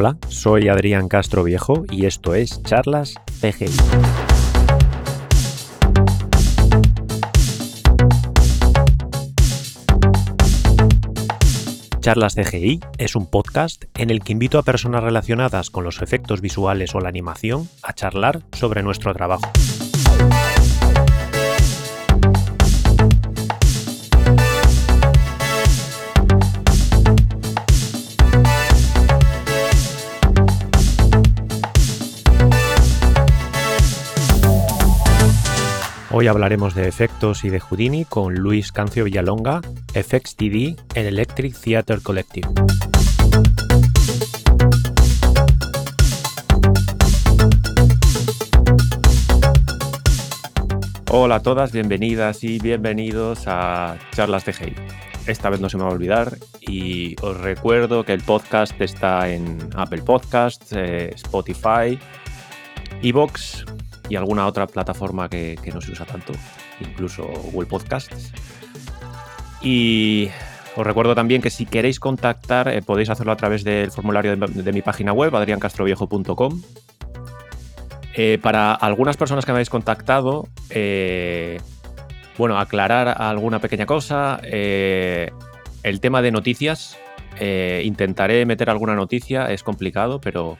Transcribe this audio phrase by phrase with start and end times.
[0.00, 3.66] Hola, soy Adrián Castro Viejo y esto es Charlas CGI.
[11.98, 16.42] Charlas CGI es un podcast en el que invito a personas relacionadas con los efectos
[16.42, 19.50] visuales o la animación a charlar sobre nuestro trabajo.
[36.20, 39.60] Hoy hablaremos de efectos y de Houdini con Luis Cancio Villalonga,
[39.94, 42.48] FXTD en Electric Theatre Collective.
[51.08, 54.74] Hola a todas, bienvenidas y bienvenidos a Charlas de Hey.
[55.28, 59.28] Esta vez no se me va a olvidar y os recuerdo que el podcast está
[59.28, 61.96] en Apple Podcasts, eh, Spotify,
[63.04, 63.64] Evox,
[64.08, 66.32] y alguna otra plataforma que, no se usa tanto,
[66.80, 68.32] incluso Google Podcasts.
[69.60, 70.28] Y
[70.76, 74.72] os recuerdo también que si queréis contactar eh, podéis hacerlo a través del formulario de,
[74.72, 76.62] mi página web, adriancastroviejo.com.
[78.14, 81.60] Eh, para algunas personas que me habéis contactado, eh,
[82.36, 84.40] bueno, aclarar alguna pequeña cosa.
[84.42, 86.96] el tema de noticias,
[87.82, 90.58] intentaré meter alguna noticia, es complicado, pero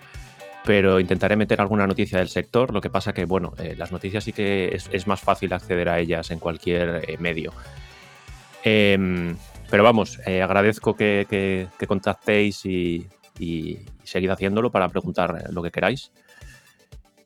[0.69, 2.75] pero intentaré meter alguna noticia del sector.
[2.75, 5.99] Lo que pasa que, bueno, eh, las noticias sí que es, más fácil acceder a
[5.99, 7.55] ellas en cualquier eh, medio.
[8.63, 9.35] Em,
[9.71, 13.07] pero vamos, eh, agradezco que, contactéis y,
[13.39, 16.13] y, seguid haciéndolo para preguntar lo que queráis.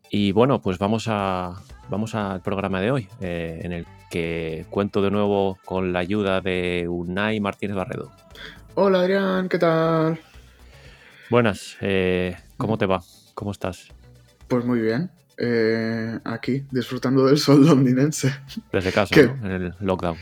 [0.08, 5.10] Y bueno, pues vamos, a, vamos al programa de hoy, en el que cuento de
[5.10, 8.12] nuevo con la ayuda de Unai Martínez Barredo.
[8.76, 10.20] Hola Adrián, ¿qué tal?
[11.28, 11.76] Buenas,
[12.56, 13.02] ¿cómo te va?
[13.34, 13.88] ¿Cómo estás?
[14.48, 15.10] Pues muy bien.
[15.38, 18.32] Eh, aquí, disfrutando del sol londinense.
[18.72, 19.46] Desde casa, ¿no?
[19.46, 20.16] En el lockdown.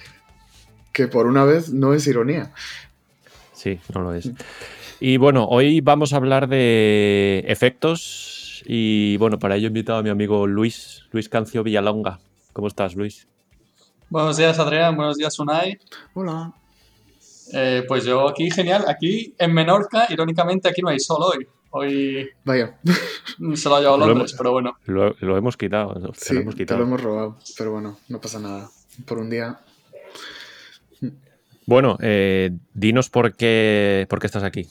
[0.92, 2.52] Que por una vez no es ironía.
[3.52, 4.30] Sí, no lo es.
[5.00, 8.62] Y bueno, hoy vamos a hablar de efectos.
[8.66, 12.20] Y bueno, para ello he invitado a mi amigo Luis, Luis Cancio Villalonga.
[12.52, 13.26] ¿Cómo estás, Luis?
[14.08, 14.96] Buenos días, Adrián.
[14.96, 15.78] Buenos días, Unai.
[16.14, 16.52] Hola.
[17.52, 18.84] Eh, pues yo aquí, genial.
[18.88, 21.46] Aquí en Menorca, irónicamente, aquí no hay sol hoy.
[21.70, 22.28] Hoy.
[22.44, 22.78] Vaya.
[23.54, 24.76] Se lo ha llevado Londres, pero bueno.
[24.86, 26.12] Lo, hemos quitado.
[26.14, 26.78] Sí, lo hemos quitado.
[26.78, 27.38] Te lo hemos robado.
[27.56, 28.68] Pero bueno, no pasa nada.
[29.06, 29.60] Por un día.
[31.66, 34.66] Bueno, eh, dinos por qué, por qué estás aquí.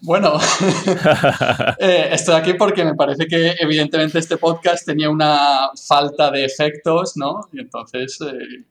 [0.00, 0.34] Bueno,
[1.78, 7.16] eh, estoy aquí porque me parece que evidentemente este podcast tenía una falta de efectos,
[7.16, 7.48] ¿no?
[7.52, 8.64] Y entonces eh,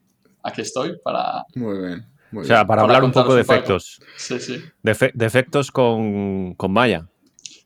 [0.43, 1.45] aquí estoy para...
[1.55, 3.99] Muy bien o sea, para, hablar un poco de efectos.
[4.15, 4.61] Sí, sí.
[4.81, 4.91] De,
[5.25, 7.07] efectos con, Maya.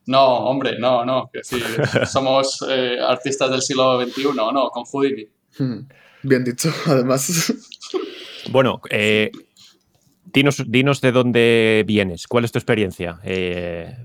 [0.06, 1.30] No, hombre, no, no.
[2.06, 5.28] somos eh, artistas del siglo XXI, no, con Houdini.
[5.58, 5.80] Hmm.
[6.22, 7.52] Bien dicho, además.
[8.50, 9.30] Bueno, eh,
[10.24, 13.20] dinos, dinos, de dónde vienes, cuál es tu experiencia.
[13.24, 13.96] Eh,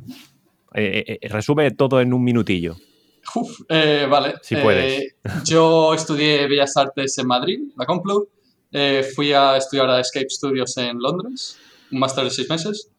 [1.23, 2.75] resume todo en un minutillo.
[4.09, 4.35] vale.
[4.41, 5.15] Si puedes.
[5.45, 8.29] yo estudié Bellas Artes en Madrid, la Complu.
[8.71, 11.57] Eh, fui a estudiar a Escape Studios en Londres,
[11.91, 12.89] un máster de seis meses,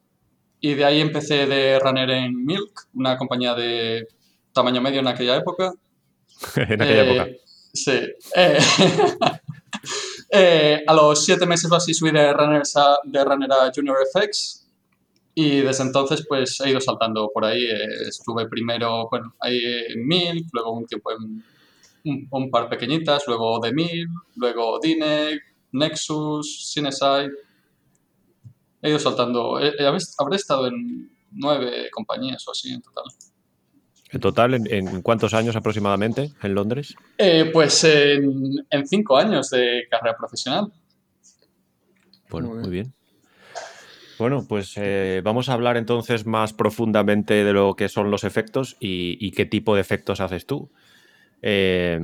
[0.61, 4.07] y de ahí empecé de runner en Milk, una compañía de
[4.53, 5.73] tamaño medio en aquella época.
[6.55, 7.25] en aquella época.
[7.25, 7.41] Eh,
[7.73, 7.99] sí.
[10.35, 13.97] Eh, a los siete meses o así subí de, runners a, de runner a Junior
[14.11, 14.65] FX
[15.35, 17.67] y desde entonces pues he ido saltando por ahí.
[18.07, 21.43] estuve primero bueno, ahí en Milk, luego un tiempo en
[22.31, 27.31] un, par pequeñitas, luego de Milk, luego Dinec, Nexus, Cineside.
[28.81, 29.57] He ido saltando.
[29.57, 33.05] habré estado en nueve compañías o así en total.
[34.11, 36.93] ¿En total, en, cuántos años aproximadamente en Londres?
[37.17, 40.71] Eh, pues en, cinco años de carrera profesional.
[42.29, 42.93] Bueno, muy bien.
[44.19, 48.77] Bueno, pues eh, vamos a hablar entonces más profundamente de lo que son los efectos
[48.79, 50.69] y, qué tipo de efectos haces tú.
[51.41, 51.99] Eh,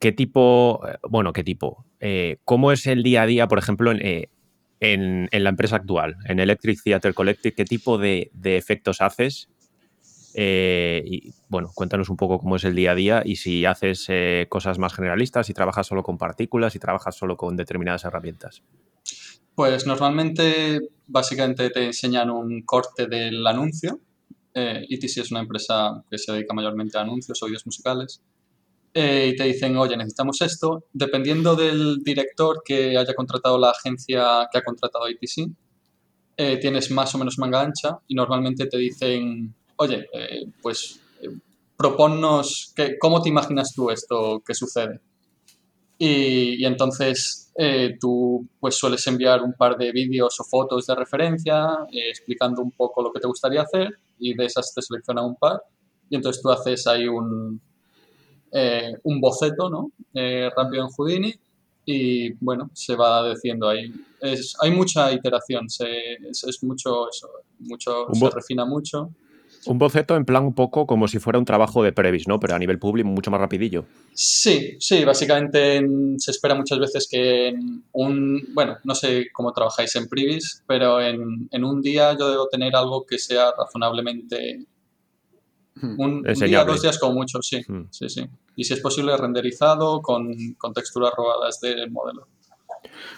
[0.00, 0.80] ¿Qué tipo,
[1.10, 1.84] bueno, qué tipo?
[2.00, 4.30] Eh, ¿cómo es el día a día, por ejemplo, eh,
[4.80, 7.54] en, la empresa actual, en Electric Theatre Collective?
[7.54, 9.50] ¿Qué tipo de, efectos haces?
[10.32, 14.08] Eh, y bueno, cuéntanos un poco cómo es el día a día y si haces
[14.48, 18.62] cosas más generalistas, si trabajas solo con partículas, si trabajas solo con determinadas herramientas.
[19.54, 24.00] Pues normalmente, básicamente te enseñan un corte del anuncio.
[24.54, 28.22] ETC es una empresa que se dedica mayormente a anuncios o videos musicales.
[28.92, 34.48] Eh, y te dicen, oye, necesitamos esto, dependiendo del director que haya contratado la agencia
[34.50, 35.48] que ha contratado ITC,
[36.36, 41.00] eh, tienes más o menos manga ancha y normalmente te dicen, oye, eh, pues
[41.76, 45.00] proponnos que, cómo te imaginas tú esto que sucede.
[45.96, 47.52] Y, y entonces
[48.00, 53.02] tú pues sueles enviar un par de vídeos o fotos de referencia explicando un poco
[53.02, 55.62] lo que te gustaría hacer y de esas te selecciona un par
[56.08, 57.60] y entonces tú haces ahí un,
[58.52, 59.90] eh, un boceto ¿no?
[60.14, 61.34] Eh, rápido en Houdini
[61.84, 63.92] y bueno, se va diciendo ahí.
[64.20, 65.86] Es, hay mucha iteración, se,
[66.30, 67.28] es, es mucho eso,
[67.60, 69.10] mucho, Un se refina mucho.
[69.66, 72.40] Un boceto en plan un poco como si fuera un trabajo de previs, ¿no?
[72.40, 73.84] Pero a nivel público mucho más rapidillo.
[74.14, 79.52] Sí, sí, básicamente en- se espera muchas veces que en un, bueno, no sé cómo
[79.52, 84.64] trabajáis en Privis, pero en, en un día yo debo tener algo que sea razonablemente.
[85.82, 87.84] Un, un día, dos días como mucho, sí, Mm.
[87.90, 88.28] sí, sí.
[88.56, 92.26] Y si es posible renderizado con, con texturas robadas del modelo.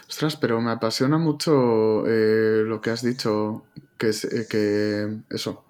[0.09, 3.63] Ostras, pero me apasiona mucho eh, lo que has dicho,
[3.97, 5.65] que, es, eh, que eso,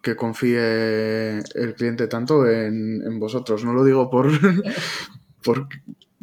[0.00, 3.64] que confíe el cliente tanto en, en vosotros.
[3.64, 4.28] No lo digo por,
[5.44, 5.68] por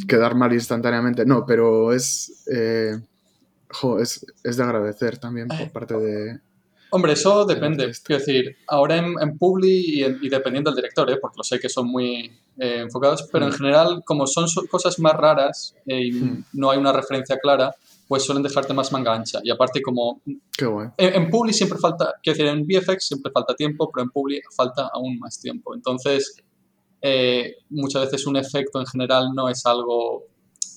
[0.08, 3.00] quedar mal instantáneamente, no, pero es, eh,
[3.70, 6.40] jo, es, es de agradecer también por parte de...
[6.92, 7.92] Hombre, eso depende.
[8.04, 9.70] Quiero decir, ahora en, en Publi
[10.00, 11.18] y, en- y dependiendo del director, ¿eh?
[11.22, 13.56] porque lo sé que son muy eh, enfocados, pero en Mm.
[13.56, 16.46] general, como son so- cosas más raras eh, y Mm.
[16.54, 17.74] no hay una referencia clara,
[18.08, 19.40] pues suelen dejarte más manga ancha.
[19.44, 20.20] Y aparte, como
[20.58, 20.88] Qué guay.
[20.98, 24.42] en, en Publi siempre falta, quiero decir, en VFX siempre falta tiempo, pero en Publi
[24.58, 25.74] falta aún más tiempo.
[25.76, 26.36] Entonces,
[27.02, 30.24] eh, muchas veces un efecto en general no es algo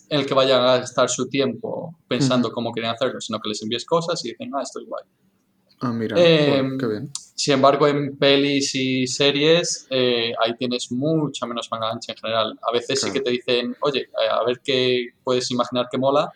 [0.08, 3.62] en el que vayan a gastar su tiempo pensando cómo quieren hacerlo, sino que les
[3.62, 5.04] envíes cosas y dicen, ah, esto es guay.
[5.82, 7.11] Ah, mira, Eh, joder, qué bien.
[7.34, 12.58] Sin embargo, en pelis y series, eh, ahí tienes mucha menos manga ancha en general.
[12.62, 16.31] A veces sí que te dicen, oye, eh, a ver qué puedes imaginar que mola,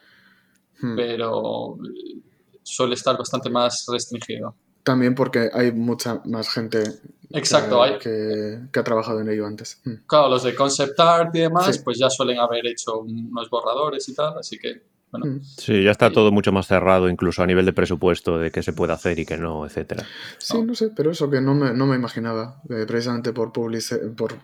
[0.80, 0.94] Hmm.
[0.96, 2.20] pero eh,
[2.62, 4.54] suele estar bastante más restringido.
[4.82, 6.82] También porque hay mucha más gente
[7.30, 9.80] Exacto, que, hay, que- que ha trabajado en ello antes.
[9.84, 9.94] Hmm.
[10.06, 11.82] claro, los de concept art y demás, Sí.
[11.84, 15.40] pues ya suelen haber hecho unos borradores y tal, así que, bueno, Hmm.
[15.42, 18.72] Sí, ya está todo mucho más cerrado, incluso a nivel de presupuesto, de qué se
[18.72, 20.04] puede hacer y qué no, etcétera.
[20.38, 24.14] Sí, no sé, pero eso que no me, no me imaginaba, eh, precisamente por publici-
[24.14, 24.34] por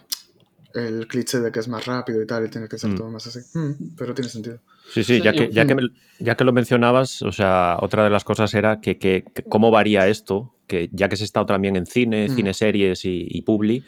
[0.75, 2.97] el cliché de que es más rápido y tal, y tiene que ser Mm.
[2.97, 3.41] todo más así.
[3.59, 4.59] Mm, pero tiene sentido.
[4.91, 8.11] Sí, sí, ya que, ya, que, me- ya que lo mencionabas, o sea, otra de
[8.11, 11.44] las cosas era que, que- que cómo varía esto, que ya que se ha estado
[11.47, 12.35] también en cine, Mm.
[12.35, 13.85] cine series y, y publi,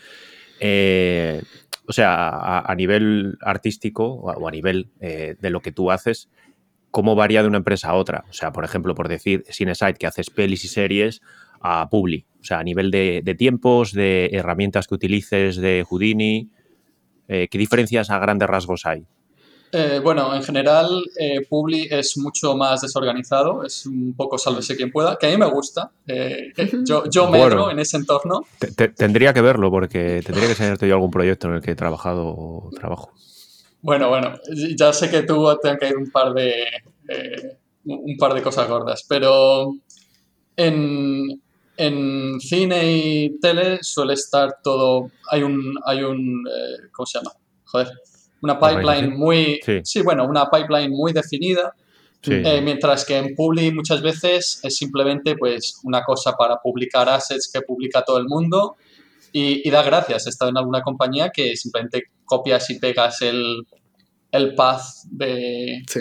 [0.61, 1.43] eh,
[1.87, 5.73] o sea, a, a nivel artístico o a, o a nivel eh, de lo que
[5.73, 6.29] tú haces,
[6.95, 8.25] ¿cómo varía de una empresa a otra?
[8.31, 11.21] O sea, por ejemplo, por decir Cinesite, que haces pelis y series,
[11.61, 12.25] a Publi.
[12.41, 16.49] O sea, a nivel de, de tiempos, de herramientas que utilices, de Houdini,
[17.27, 19.03] eh, ¿qué diferencias a grandes rasgos hay?
[19.73, 24.93] Eh, bueno, en general, eh, Publi es mucho más desorganizado, es un poco sálvese quien
[24.93, 25.91] pueda, que a mí me gusta.
[26.07, 26.53] eh,
[26.87, 27.45] yo yo Bueno.
[27.49, 28.43] medro en ese entorno.
[28.61, 31.73] Te- te- tendría que verlo porque tendría que enseñarte yo algún proyecto en el que
[31.73, 33.11] he trabajado o trabajo.
[33.85, 34.33] Bueno, bueno,
[34.79, 36.55] ya sé que tú te han caído un par de,
[37.07, 39.75] eh, un par de cosas gordas, pero
[40.57, 41.43] en,
[41.77, 47.33] en cine y tele suele estar todo, hay un, hay un, eh, ¿cómo se llama?
[47.67, 47.89] Joder,
[48.41, 49.81] una pipeline muy, Sí.
[49.85, 51.75] sí, bueno, una pipeline muy definida
[52.23, 52.41] Sí.
[52.43, 57.51] Eh, mientras que en Publi muchas veces es simplemente pues una cosa para publicar assets
[57.53, 58.77] que publica todo el mundo
[59.31, 60.27] y, y da gracias.
[60.27, 63.67] He estado en alguna compañía que simplemente copias y pegas el,
[64.35, 66.01] el path de, Sí.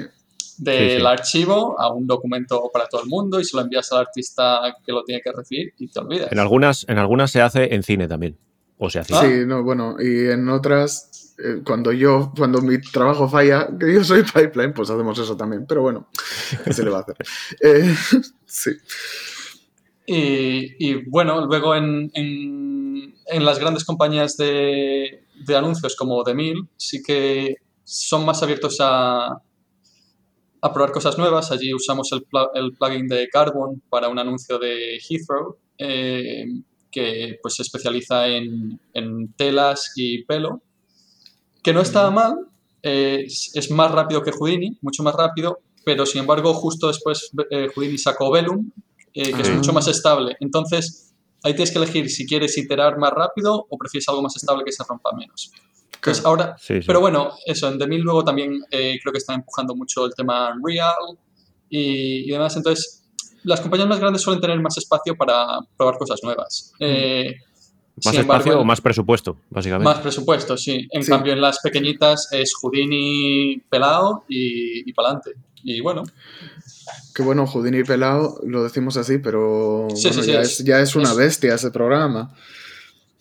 [0.58, 1.06] del Sí, sí.
[1.06, 4.92] archivo a un documento para todo el mundo y se lo envías al artista que
[4.92, 6.32] lo tiene que recibir y te olvidas.
[6.32, 8.38] En algunas, en algunas se hace en cine también.
[8.78, 9.00] O se.
[9.00, 9.04] Ah.
[9.06, 14.04] Sí, no, bueno, y en otras, eh, cuando yo, cuando mi trabajo falla, que yo
[14.04, 15.66] soy pipeline, pues hacemos eso también.
[15.68, 16.08] Pero bueno,
[16.66, 17.16] ¿qué se le va a hacer?
[17.64, 17.96] Eh,
[18.46, 18.72] sí.
[20.06, 26.34] Y, y, bueno, luego en, en- en las grandes compañías de, de anuncios como The
[26.34, 29.42] Mill sí que son más abiertos a,
[30.62, 31.52] a probar cosas nuevas.
[31.52, 36.46] Allí usamos el, el plugin de Carbon para un anuncio de Heathrow eh,
[36.92, 40.62] que pues, se especializa en, en telas y pelo,
[41.64, 42.48] que no está mal,
[42.84, 47.32] eh, es, es más rápido que Houdini, mucho más rápido, pero sin embargo justo después
[47.50, 48.70] eh, Houdini sacó Velum,
[49.14, 50.38] eh, que es mucho más estable.
[50.40, 51.14] Entonces,
[51.44, 54.72] ahí tienes que elegir si quieres iterar más rápido o prefieres algo más estable que
[54.72, 55.52] se rompa menos.
[56.12, 56.42] Entonces, Claro.
[56.42, 56.84] ahora, Sí, sí.
[56.86, 60.14] pero bueno, eso, en The Mill luego también eh, creo que están empujando mucho el
[60.16, 61.18] tema Unreal
[61.70, 62.56] y, y demás.
[62.58, 63.04] Entonces,
[63.44, 66.74] las compañías más grandes suelen tener más espacio para probar cosas nuevas.
[66.80, 67.36] Eh,
[68.04, 69.86] más embargo, espacio o más presupuesto, básicamente.
[69.86, 70.88] más presupuesto, sí.
[70.92, 71.10] En Sí.
[71.12, 75.32] cambio, en las pequeñitas es Houdini pelado y, y pa'lante.
[75.64, 76.04] Y bueno.
[77.16, 80.66] Qué bueno, Houdini pelado, lo decimos así, pero Sí, bueno, sí, sí, ya, es- es,
[80.66, 82.34] ya es una es- bestia ese programa.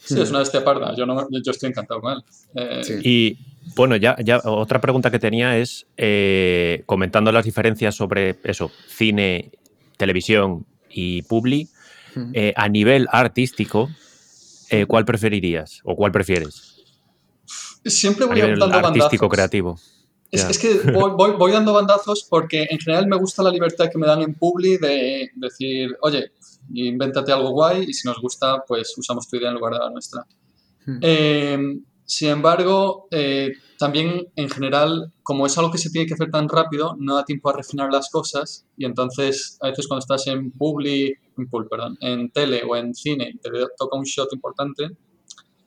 [0.04, 0.94] Sí, es una bestia parda.
[0.96, 2.24] Yo, no, yo estoy encantado con él.
[2.54, 2.94] Eh, Sí.
[3.02, 3.38] Y
[3.76, 9.50] bueno, ya, ya otra pregunta que tenía es, eh, comentando las diferencias sobre eso, cine,
[9.96, 11.68] televisión y publi,
[12.14, 12.30] Mm.
[12.34, 13.88] eh, a nivel artístico,
[14.70, 16.74] eh, ¿cuál preferirías o cuál prefieres?
[17.84, 19.30] Siempre A voy nivel dando artístico, bandazos.
[19.30, 19.78] creativo.
[20.30, 23.98] Es, que voy, voy- voy dando bandazos porque en general me gusta la libertad que
[23.98, 26.32] me dan en Publi de decir, oye,
[26.72, 29.90] invéntate algo guay y si nos gusta, pues usamos tu idea en lugar de la
[29.90, 30.24] nuestra.
[30.86, 30.98] Hmm.
[31.00, 31.58] Eh,
[32.04, 36.48] sin embargo, eh, también en general, como es algo que se tiene que hacer tan
[36.48, 40.50] rápido, no da tiempo a refinar las cosas y entonces a veces cuando estás en
[40.50, 44.90] Publi, en, Pul, perdón, en tele o en cine y te toca un shot importante,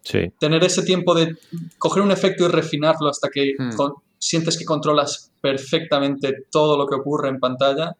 [0.04, 0.32] Sí.
[0.40, 1.36] tener ese tiempo de
[1.80, 3.76] coger un efecto y refinarlo hasta que Hmm.
[3.76, 7.96] con- sientes que controlas perfectamente todo lo que ocurre en pantalla,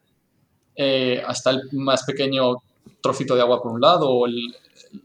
[0.76, 2.56] eh, hasta el más pequeño
[3.06, 4.34] trocito de agua por un lado o el,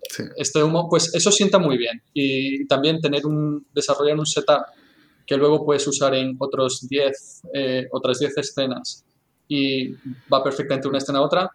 [0.09, 0.23] Sí.
[0.37, 2.01] este humo, pues eso sienta muy bien.
[2.13, 4.63] Y también tener un, desarrollar un setup
[5.25, 9.05] que luego puedes usar en otros 10, eh, otras 10 escenas
[9.47, 9.91] y
[10.31, 11.51] va perfectamente una escena a otra,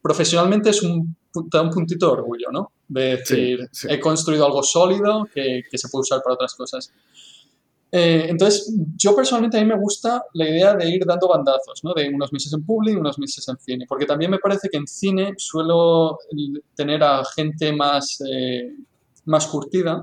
[0.00, 1.16] profesionalmente es un,
[1.50, 2.72] da un puntito de orgullo, ¿no?
[2.88, 3.88] De decir, sí.
[3.90, 6.92] he construido algo sólido que, que se puede usar para otras cosas.
[7.94, 11.92] Eh, entonces, yo personalmente a mí me gusta la idea de ir dando bandazos, ¿no?
[11.92, 14.86] De unos meses en public, unos meses en cine, porque también me parece que en
[14.86, 16.18] cine suelo
[16.74, 18.72] tener a gente más, eh,
[19.26, 20.02] más curtida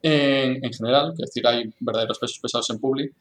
[0.00, 3.12] en, en general, es decir, hay verdaderos pesos pesados en public,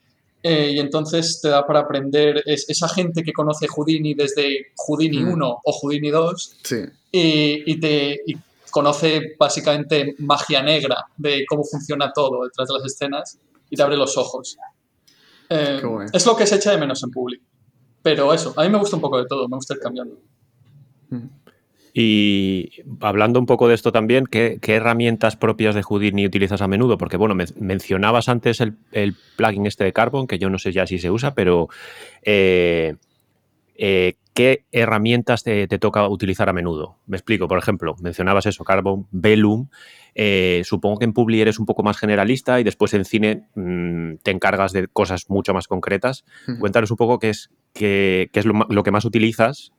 [0.43, 5.19] eh, y entonces te da para aprender es, esa gente que conoce Houdini desde Houdini
[5.19, 5.33] Mm.
[5.33, 6.77] 1 o Houdini 2 Sí,
[7.11, 8.35] y, y te y
[8.71, 13.97] conoce básicamente magia negra de cómo funciona todo detrás de las escenas y te abre
[13.97, 14.57] los ojos.
[15.49, 15.81] Eh,
[16.13, 17.45] es lo que se echa de menos en público.
[18.01, 20.17] Pero eso, a mí me gusta un poco de todo, me gusta ir cambiando.
[21.93, 26.67] Y hablando un poco de esto también, ¿qué, qué herramientas propias de Houdini utilizas a
[26.69, 26.97] menudo?
[26.97, 30.71] Porque, bueno, men- mencionabas antes el, el plugin este de Carbon, que yo no sé
[30.71, 31.67] ya si se usa, pero
[32.23, 32.95] eh,
[33.75, 36.97] eh, ¿qué herramientas te, te toca utilizar a menudo?
[37.05, 39.67] Me explico, por ejemplo, mencionabas eso, Carbon, Velum.
[40.15, 44.15] eh, supongo que en Publi eres un poco más generalista y después en cine mm,
[44.23, 46.23] te encargas de cosas mucho más concretas.
[46.59, 49.71] Cuéntanos un poco qué es, qué, qué es lo, que más utilizas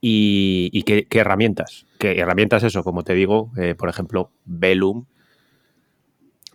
[0.00, 1.86] y, y qué, qué herramientas.
[1.98, 2.82] ¿Qué herramientas eso?
[2.82, 5.06] Como te digo, eh, por ejemplo, Velum,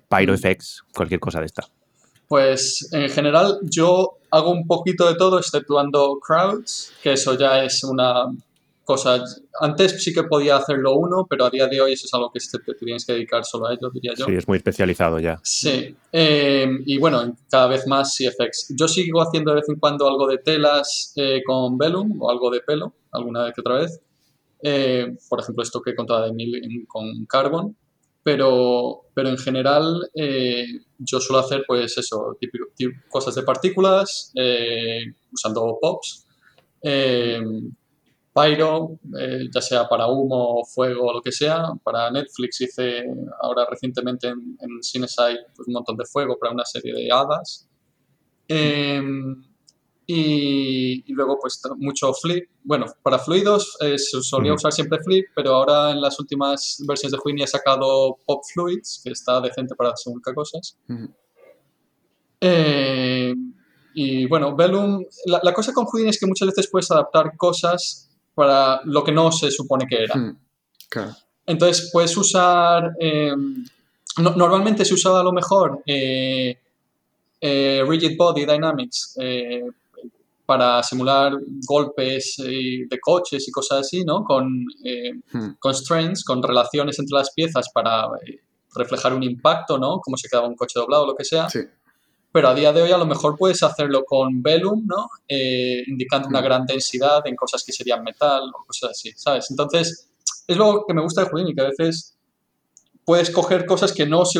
[0.09, 1.63] PyroFX, cualquier cosa de esta.
[2.27, 7.83] Pues en general yo hago un poquito de todo, exceptuando crowds, que eso ya es
[7.83, 8.25] una
[8.87, 9.21] cosa.
[9.59, 12.39] Antes sí que podía hacerlo uno, pero a día de hoy eso es algo que
[12.39, 14.25] te, tienes que dedicar solo a ello, diría yo.
[14.25, 15.39] Sí, es muy especializado ya.
[15.43, 18.73] Sí, eh, y bueno, cada vez más CFX.
[18.79, 22.49] Yo sigo haciendo de vez en cuando algo de telas eh, con Velum o algo
[22.49, 23.99] de pelo, alguna vez que otra vez.
[24.63, 27.75] Eh, por ejemplo, esto que contaba de mil con Carbon.
[28.27, 30.65] Pero, pero en general eh,
[30.97, 34.99] yo suelo hacer pues eso, típico, tí- cosas de partículas, eh,
[35.31, 36.25] usando pops.
[36.83, 37.41] eh,
[38.33, 41.71] Pyro, eh, ya sea para humo, fuego lo que sea.
[41.83, 43.05] Para Netflix hice
[43.41, 47.67] ahora recientemente en, en Cineside pues, un montón de fuego para una serie de hadas.
[50.09, 52.49] Y, y luego pues mucho flip.
[52.63, 57.11] Bueno, para fluidos eh, se solía usar siempre flip, pero ahora en las últimas versiones
[57.11, 60.77] de Houdini he sacado Pop Fluids, que está decente para según qué cosas.
[62.39, 63.33] Eh,
[63.95, 68.09] y bueno, Velum, la, la cosa con Houdini es que muchas veces puedes adaptar cosas
[68.35, 70.35] para lo que no se supone que era.
[70.89, 71.15] Claro.
[71.45, 73.33] Entonces puedes usar, eh,
[74.19, 76.57] no- normalmente se usaba a lo mejor eh,
[77.41, 79.17] eh, Rigid Body Dynamics
[80.47, 81.33] para simular
[81.67, 84.23] golpes eh, de coches y cosas así, ¿no?
[84.23, 85.55] Con eh, Mm.
[85.59, 88.39] constraints, con relaciones entre las piezas para eh,
[88.73, 89.99] reflejar un impacto, ¿no?
[89.99, 91.49] Como se quedaba un coche doblado o lo que sea.
[91.49, 91.59] Sí.
[92.31, 95.09] Pero a día de hoy a lo mejor puedes hacerlo con Velum, ¿no?
[95.27, 96.43] Eh, indicando una Mm.
[96.45, 99.47] gran densidad en cosas que serían metal o cosas así, ¿sabes?
[99.51, 100.09] Entonces,
[100.47, 102.15] es lo que me gusta de Houdini, que a veces
[103.03, 104.39] puedes coger cosas que no se,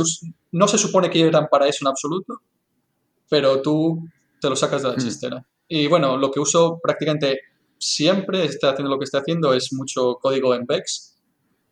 [0.53, 2.35] no se supone que eran para eso en absoluto,
[3.29, 4.07] pero tú
[4.39, 4.99] te lo sacas de la Mm.
[5.01, 5.45] chistera.
[5.67, 7.41] Y bueno, lo que uso prácticamente
[7.77, 11.15] siempre, esté haciendo lo que esté haciendo, es mucho código en Vex.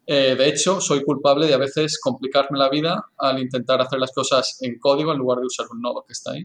[0.07, 4.11] Eh, de hecho, soy culpable de a veces complicarme la vida al intentar hacer las
[4.13, 6.43] cosas en código en lugar de usar un nodo que está ahí.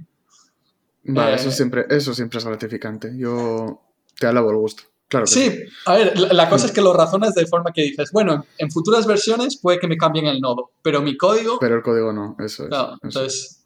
[1.16, 3.12] Va, Eh, eso, siempre, eso siempre es gratificante.
[3.16, 3.83] Yo
[4.19, 4.85] te alabo el gusto.
[5.09, 7.83] Claro que Sí, a ver, la, la cosa es que lo razonas de forma que
[7.83, 11.75] dices, bueno, en futuras versiones puede que me cambien el nodo, pero mi código, Pero
[11.76, 12.71] el código no, eso es.
[12.71, 13.02] no, eso es.
[13.02, 13.60] entonces, Hmm.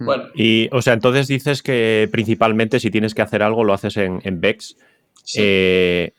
[0.00, 3.96] Bueno, Y, o sea, entonces dices que principalmente si tienes que hacer algo lo haces
[3.96, 4.76] en, en Vex.
[5.24, 5.38] sí.
[5.42, 6.12] Eh,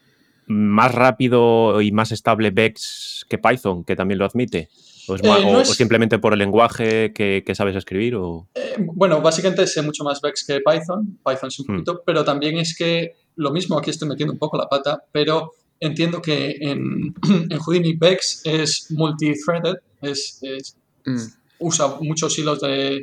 [0.48, 4.68] más rápido y más estable Vex que Python, que también lo admite.
[5.08, 8.16] ¿O, es Eh, no o- es- o simplemente por el lenguaje que, que sabes escribir?
[8.16, 8.48] O...
[8.56, 11.72] Eh, bueno, básicamente sé mucho más Vex que Python, Python es un Hmm.
[11.78, 15.54] poquito, pero también es que lo mismo, aquí estoy metiendo un poco la pata, pero
[15.80, 17.14] entiendo que en,
[17.50, 21.18] en Houdini Vex es multi-threaded, es, es- Mm.
[21.60, 23.02] usa muchos hilos de,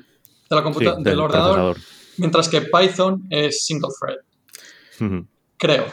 [0.50, 1.76] de la Sí, del del ordenador, procesador.
[2.17, 5.19] mientras que Python es single thread,
[5.57, 5.87] creo.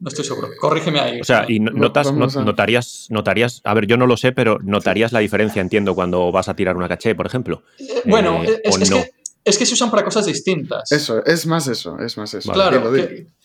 [0.00, 0.48] No estoy seguro.
[0.60, 1.20] Corrígeme ahí.
[1.20, 4.32] O sea, y notas, vamos no- a- notarías, notarías, a ver, yo no lo sé,
[4.32, 7.62] pero notarías la diferencia, entiendo, cuando vas a tirar una caché, por ejemplo.
[7.78, 8.96] Eh, bueno, eh, es, o es no.
[8.96, 9.10] que,
[9.44, 10.90] es que se usan para cosas distintas.
[10.90, 12.50] Eso, es más eso, es más eso.
[12.50, 12.80] Vale.
[12.80, 12.90] Claro,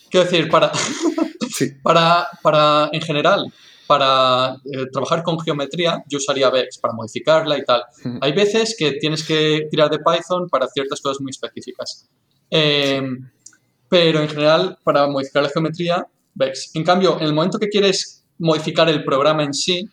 [0.09, 0.71] quiero decir, para,
[1.55, 1.71] Sí.
[1.83, 3.53] Para, para, en general,
[3.87, 7.83] para eh, trabajar con geometría, yo usaría Vex para modificarla y tal.
[8.21, 12.07] Hay veces que tienes que tirar de Python para ciertas cosas muy específicas.
[12.51, 13.01] Eh,
[13.89, 16.71] pero en general, para modificar la geometría, Vex.
[16.75, 19.89] En cambio, en el momento que quieres modificar el programa en sí,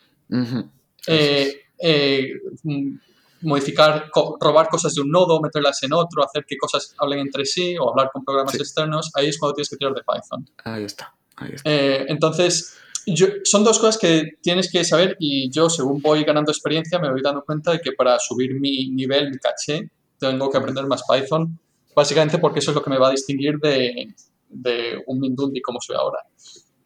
[1.06, 2.28] eh, eh,
[2.62, 2.96] mm,
[3.42, 7.44] modificar, co- robar cosas de un nodo, meterlas en otro, hacer que cosas hablen entre
[7.44, 8.58] sí o hablar con programas Sí.
[8.58, 10.48] externos, ahí es cuando tienes que tirar de Python.
[10.64, 11.70] Ahí está, ahí está.
[11.70, 16.50] Eh, entonces, yo- son dos cosas que tienes que saber y yo, según voy ganando
[16.52, 20.58] experiencia, me voy dando cuenta de que para subir mi nivel, mi caché, tengo que
[20.58, 21.58] aprender más Python,
[21.94, 24.14] básicamente porque eso es lo que me va a distinguir de,
[24.48, 26.18] de un Mindundi como soy ahora.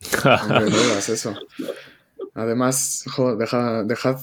[0.42, 1.34] Hombre, no digas eso.
[2.34, 4.16] Además, jo, dejad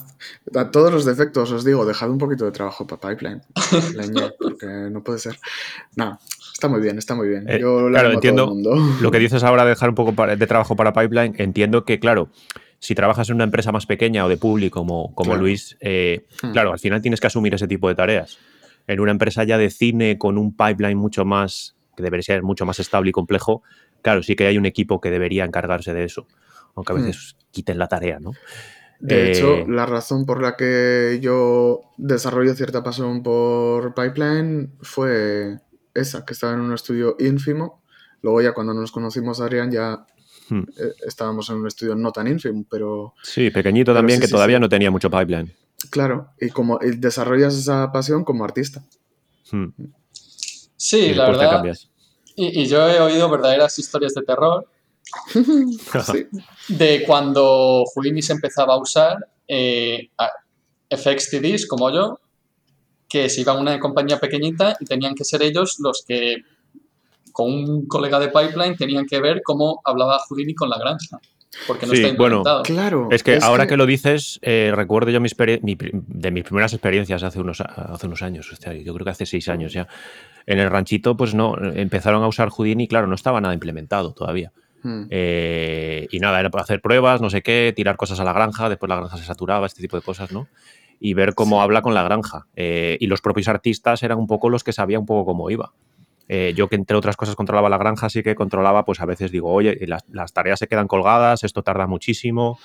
[0.54, 3.42] a todos los defectos, os digo, dejad un poquito de trabajo para Pipeline.
[3.94, 5.38] Leña, porque no puede ser.
[5.96, 6.18] No,
[6.56, 7.44] está muy bien, está muy bien.
[7.48, 8.74] Eh, Yo le claro, entiendo el mundo.
[9.00, 12.30] Lo que dices ahora de dejar un poco de trabajo para Pipeline, entiendo que, claro,
[12.78, 15.42] si trabajas en una empresa más pequeña o de público como, como Claro.
[15.42, 16.52] Luis, eh, Hmm.
[16.52, 18.38] claro, al final tienes que asumir ese tipo de tareas.
[18.86, 22.64] En una empresa ya de cine con un pipeline mucho más, que debería ser mucho
[22.64, 23.62] más estable y complejo,
[24.02, 26.26] claro, sí que hay un equipo que debería encargarse de eso,
[26.74, 27.04] aunque a Hmm.
[27.04, 28.32] veces quiten la tarea, ¿no?
[28.98, 35.58] De Eh, hecho, la razón por la que yo desarrollo cierta pasión por Pipeline fue
[35.96, 37.82] esa, que estaba en un estudio ínfimo.
[38.22, 40.06] Luego ya cuando nos conocimos, Adrián, ya
[40.48, 40.60] Hmm.
[40.78, 44.26] eh, estábamos en un estudio no tan ínfimo, pero Sí, pequeñito Pero también, sí, que
[44.28, 44.60] sí, todavía sí.
[44.60, 45.52] no tenía mucho pipeline.
[45.90, 48.80] claro, y como y desarrollas esa pasión como artista.
[49.50, 49.70] Hmm.
[50.76, 51.64] Sí, Y la verdad.
[52.36, 54.68] Y, y yo he oído verdaderas historias de terror
[55.34, 56.26] Sí.
[56.68, 59.16] de cuando Houdini se empezaba a usar
[59.48, 60.30] eh, a-
[60.96, 62.20] FXTDs como yo,
[63.08, 66.42] que se iban a una compañía pequeñita y tenían que ser ellos los que,
[67.32, 71.20] con un colega de Pipeline, tenían que ver cómo hablaba Houdini con la granja,
[71.66, 72.62] porque no Sí, está bueno, implementado.
[72.64, 73.08] Claro.
[73.10, 73.76] Es que ahora que...
[73.76, 78.06] lo dices, eh, recuerdo yo mi exper- mi de mis primeras experiencias hace unos, hace
[78.06, 79.86] unos años, hostia, yo creo que hace seis años ya.
[80.46, 84.12] En el ranchito, pues no, empezaron a usar Houdini y claro, no estaba nada implementado
[84.12, 84.52] todavía.
[84.82, 85.06] Hmm.
[85.10, 88.68] Eh, y nada, era para hacer pruebas, no sé qué, tirar cosas a la granja,
[88.68, 90.48] después la granja se saturaba, este tipo de cosas, ¿no?
[91.00, 91.62] Y ver cómo Sí.
[91.62, 92.46] habla con la granja.
[92.56, 95.72] Eh, y los propios artistas eran un poco los que sabían un poco cómo iba.
[96.28, 99.30] Eh, yo que entre otras cosas controlaba la granja, sí que controlaba, pues a veces
[99.30, 102.58] digo, oye, las, las tareas se quedan colgadas, esto tarda muchísimo,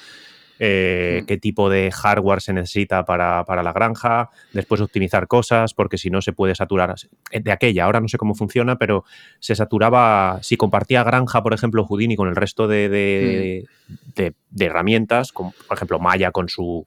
[0.64, 5.98] eh, qué tipo de hardware se necesita para, para la granja, después optimizar cosas, porque
[5.98, 6.96] si no se puede saturar.
[7.32, 9.04] De aquella, ahora no sé cómo funciona, pero
[9.40, 13.66] se saturaba, si compartía granja, por ejemplo, Houdini con el resto de, de,
[14.16, 16.86] de- de herramientas, como, por ejemplo, Maya con su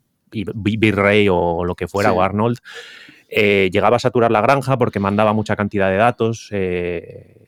[0.54, 2.16] Virrey o lo que fuera, Sí.
[2.16, 2.58] o Arnold,
[3.28, 6.48] eh, llegaba a saturar la granja porque mandaba mucha cantidad de datos.
[6.52, 7.40] eh,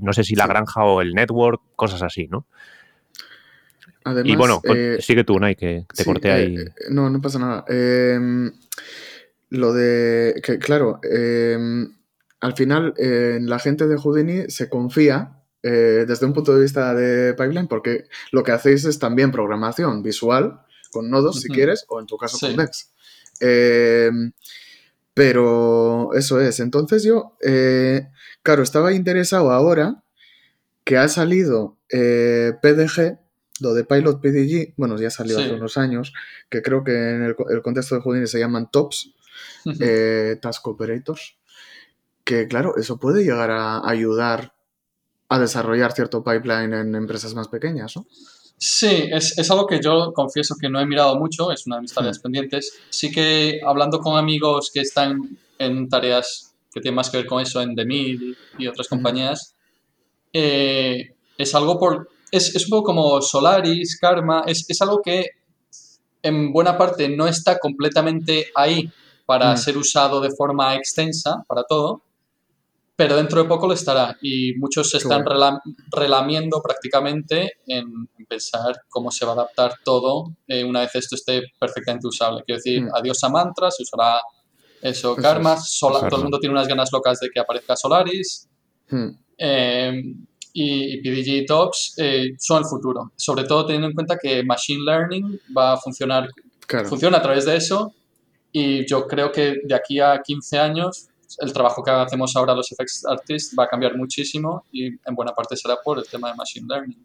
[0.00, 0.48] no sé si la Sí.
[0.50, 2.46] granja o el network, cosas así, ¿no?
[4.04, 6.56] Además, y bueno, eh, sigue tú, Nai, que te Sí, corté ahí.
[6.90, 7.64] no, no pasa nada.
[7.68, 8.18] Eh,
[9.50, 11.56] lo de que, claro, eh,
[12.40, 17.34] al final la gente de Houdini se confía eh, desde un punto de vista de
[17.34, 22.06] pipeline porque lo que hacéis es también programación visual con nodos si quieres o en
[22.06, 22.46] tu caso Sí.
[22.46, 22.90] con Vex.
[23.40, 24.10] Eh,
[25.14, 26.60] pero eso es.
[26.60, 28.08] Entonces yo, eh,
[28.42, 30.02] claro, estaba interesado ahora
[30.84, 33.18] que ha salido eh, PDG,
[33.60, 35.42] lo de Pilot PDG, bueno, ya salió Sí.
[35.44, 36.12] hace unos años,
[36.48, 39.12] que creo que en el contexto de Houdini se llaman TOPS,
[39.80, 41.36] eh, Task Operators,
[42.24, 44.54] que claro, eso puede llegar a ayudar
[45.28, 48.06] a desarrollar cierto pipeline en empresas más pequeñas, ¿no?
[48.62, 51.82] Sí, es, es algo que yo confieso que no he mirado mucho, es una de
[51.82, 52.22] mis tareas Hmm.
[52.22, 52.82] pendientes.
[52.90, 55.18] Sí que hablando con amigos que están
[55.58, 58.96] en tareas que tienen más que ver con eso en Demil y otras Ujú.
[58.96, 59.54] compañías,
[60.34, 62.10] eh, es algo por...
[62.30, 65.26] Es, es un poco como Solaris, Karma, es, es algo que
[66.22, 68.92] en buena parte no está completamente ahí
[69.24, 69.56] para Mm.
[69.56, 72.02] ser usado de forma extensa para todo,
[73.00, 75.58] pero dentro de poco lo estará y muchos se están rela-
[75.90, 77.86] relamiendo prácticamente en,
[78.18, 82.42] en pensar cómo se va a adaptar todo eh, una vez esto esté perfectamente usable.
[82.44, 82.88] Quiero decir, Mm.
[82.94, 84.20] adiós a Mantra, se usará
[84.82, 88.46] eso, Eso Karma, es, todo el mundo tiene unas ganas locas de que aparezca Solaris,
[88.90, 89.08] Mm,
[89.38, 90.02] eh,
[90.52, 93.12] y, y PDG Tops eh, son el futuro.
[93.16, 96.28] Sobre todo teniendo en cuenta que Machine Learning va a funcionar,
[96.66, 96.86] Claro.
[96.88, 97.94] funciona a través de eso
[98.52, 101.06] y yo creo que de aquí a 15 años
[101.40, 105.32] el trabajo que hacemos ahora los FX Artists va a cambiar muchísimo y en buena
[105.32, 106.98] parte será por el tema de Machine Learning.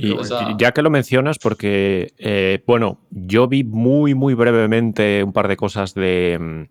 [0.00, 0.14] Y
[0.58, 5.56] ya que lo mencionas, porque, eh, bueno, yo vi muy, muy brevemente un par de
[5.56, 6.62] cosas de, mm,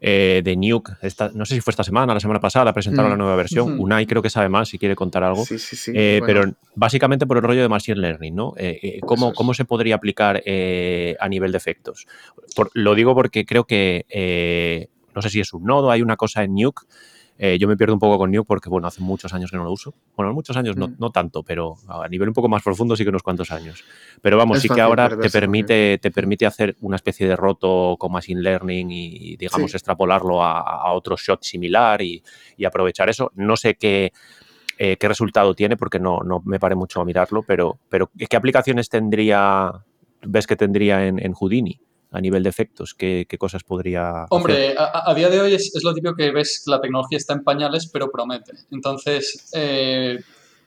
[0.00, 0.92] eh, de Nuke.
[1.02, 3.14] Esta- no sé si fue esta semana, la semana pasada, presentaron Mm.
[3.14, 3.74] la nueva versión.
[3.74, 3.82] Ujú.
[3.82, 5.44] Unai creo que sabe más si quiere contar algo.
[5.44, 5.90] Sí, sí, sí.
[5.94, 8.54] Eh, bueno, Pero básicamente por el rollo de Machine Learning, ¿no?
[8.56, 9.34] Eh, eh, ¿cómo, es.
[9.34, 12.06] ¿Cómo se podría aplicar eh, a nivel de efectos?
[12.54, 16.16] Por- lo digo porque creo que, eh, no sé si es un nodo, hay una
[16.16, 16.82] cosa en Nuke.
[17.38, 19.64] eh, yo me pierdo un poco con Nuke porque, bueno, hace muchos años que no
[19.64, 19.94] lo uso.
[20.16, 20.96] Bueno, muchos años no, Mm.
[20.98, 23.82] no tanto, pero a nivel un poco más profundo sí que unos cuantos años.
[24.20, 27.96] Pero vamos, Es sí que ahora te permite, te permite hacer una especie de roto
[27.98, 29.76] con Machine Learning y, digamos, Sí.
[29.78, 32.22] extrapolarlo a, a otro shot similar y,
[32.58, 33.32] y aprovechar eso.
[33.34, 34.12] No sé qué,
[34.78, 38.36] eh, qué resultado tiene, porque no, no me paré mucho a mirarlo, pero, pero ¿qué
[38.36, 39.72] aplicaciones tendría,
[40.22, 41.80] ves que tendría en, en Houdini
[42.12, 42.94] a nivel de efectos?
[42.94, 44.28] ¿Qué, qué cosas podría hacer?
[44.30, 47.32] Hombre, a, a día de hoy es, es lo típico que ves, la tecnología está
[47.34, 48.52] en pañales, pero promete.
[48.70, 50.18] Entonces, eh,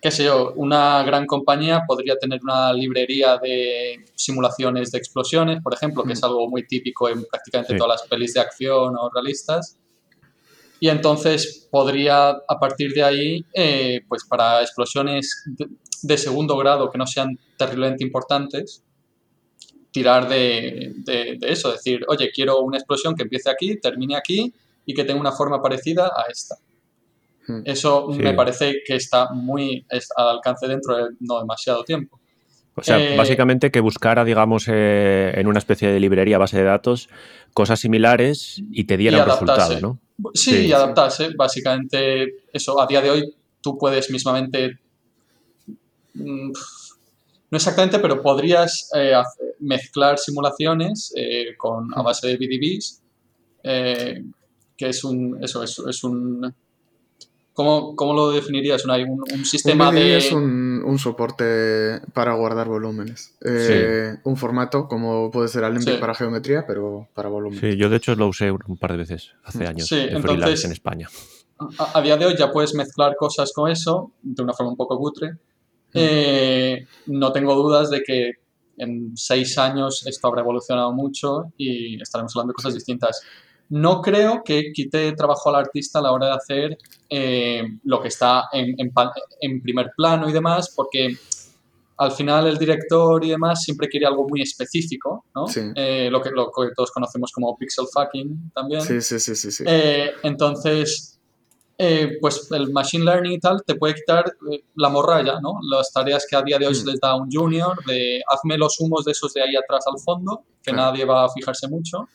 [0.01, 5.73] qué sé yo, una gran compañía podría tener una librería de simulaciones de explosiones, por
[5.73, 6.25] ejemplo, que es Mm.
[6.25, 7.77] algo muy típico en prácticamente Sí.
[7.77, 9.77] todas las pelis de acción o realistas.
[10.79, 15.67] Y entonces podría, a partir de ahí, eh, pues para explosiones de,
[16.03, 18.83] de segundo grado que no sean terriblemente importantes,
[19.95, 24.53] tirar de, de- de eso, decir, oye, quiero una explosión que empiece aquí, termine aquí
[24.85, 26.55] y que tenga una forma parecida a esta.
[27.47, 27.61] Mm.
[27.63, 28.19] Eso Sí.
[28.19, 32.19] me parece que está muy es- al alcance dentro de no demasiado tiempo.
[32.75, 36.65] O sea, Eh, básicamente que buscara, digamos, eh, en una especie de librería, base de
[36.65, 37.07] datos,
[37.53, 39.79] cosas similares y te diera un resultado.
[39.79, 39.99] ¿no?
[40.33, 41.29] Sí, Sí, y adaptarse.
[41.37, 44.77] Básicamente, eso, a día de hoy tú puedes mismamente,
[46.15, 46.51] mm,
[47.51, 49.13] no exactamente, pero podrías eh,
[49.65, 53.01] mezclar simulaciones eh, con, a base de BDBs,
[53.63, 54.23] eh,
[54.77, 56.53] que es un, eso, es, es un,
[57.53, 58.85] ¿cómo, cómo lo definirías?
[58.85, 60.17] Un, un, un sistema un de...
[60.17, 63.33] es un, un soporte para guardar volúmenes.
[63.43, 65.99] Eh, Un formato como puede ser Alembic Sí.
[65.99, 67.61] para geometría, pero para volúmenes.
[67.61, 70.31] Sí, yo de hecho lo usé un par de veces hace años Sí, en entonces-
[70.31, 71.09] freelance en España.
[71.79, 74.77] a, a día de hoy ya puedes mezclar cosas con eso de una forma un
[74.77, 75.37] poco cutre.
[75.97, 78.31] Eh, no tengo dudas de que
[78.77, 83.21] en seis años esto habrá evolucionado mucho y estaremos hablando de cosas distintas.
[83.69, 86.77] No creo que quite trabajo al artista a la hora de hacer
[87.09, 89.11] eh, lo que está en, en pa-
[89.41, 91.15] en primer plano y demás, porque
[91.97, 95.47] al final el director y demás siempre quiere algo muy específico, ¿no?
[95.47, 95.61] Sí.
[95.75, 98.81] Eh, lo, que, lo que todos conocemos como pixel fucking también.
[98.81, 99.49] Sí, sí, sí, sí.
[99.49, 99.63] sí.
[99.65, 101.14] Eh, entonces,
[101.77, 105.55] eh, pues el machine learning y tal te puede quitar eh, la morralla, ¿no?
[105.69, 106.87] Las tareas que a día de hoy se Mm.
[106.87, 109.99] les da a un junior, de hazme los humos de esos de ahí atrás al
[109.99, 110.91] fondo, que Claro.
[110.91, 112.07] nadie va a fijarse mucho,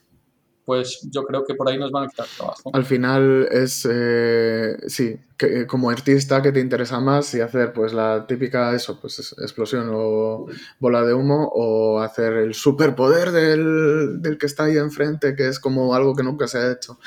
[0.64, 2.70] pues yo creo que por ahí nos van a quitar trabajo.
[2.72, 7.92] Al final es, eh, sí, que, como artista que te interesa más si hacer pues
[7.92, 10.46] la típica, eso, pues es- explosión o
[10.78, 15.58] bola de humo o hacer el superpoder del, del que está ahí enfrente, que es
[15.58, 16.98] como algo que nunca se ha hecho.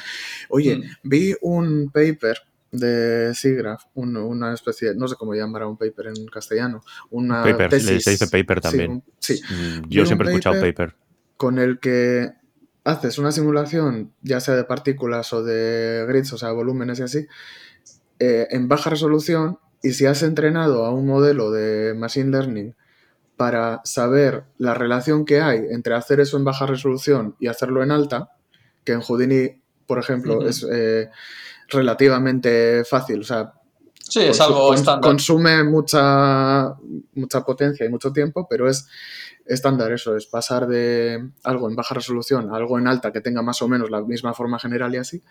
[0.50, 0.82] Oye, Mm.
[1.04, 2.38] vi un paper
[2.72, 7.44] de SIGGRAPH, un- una especie, no sé cómo llamar a un paper en castellano, una
[7.44, 8.04] Paper, tesis.
[8.04, 8.92] se dice paper Sí, también.
[8.92, 10.96] un- sí, Mm, Yo siempre he escuchado paper.
[11.38, 12.32] con el que
[12.84, 17.28] haces una simulación, ya sea de partículas o de grids, o sea, volúmenes y así,
[18.20, 22.76] eh, en baja resolución, y si has entrenado a un modelo de Machine Learning
[23.36, 27.92] para saber la relación que hay entre hacer eso en baja resolución y hacerlo en
[27.92, 28.32] alta,
[28.86, 31.10] que en Houdini, por ejemplo, es eh,
[31.70, 33.54] relativamente fácil, o sea,
[34.08, 35.10] Sí, es algo cons- estándar.
[35.10, 36.76] Consume mucha,
[37.16, 38.86] mucha potencia y mucho tiempo, pero es
[39.46, 43.42] estándar eso, es pasar de algo en baja resolución a algo en alta que tenga
[43.42, 45.22] más o menos la misma forma general y así.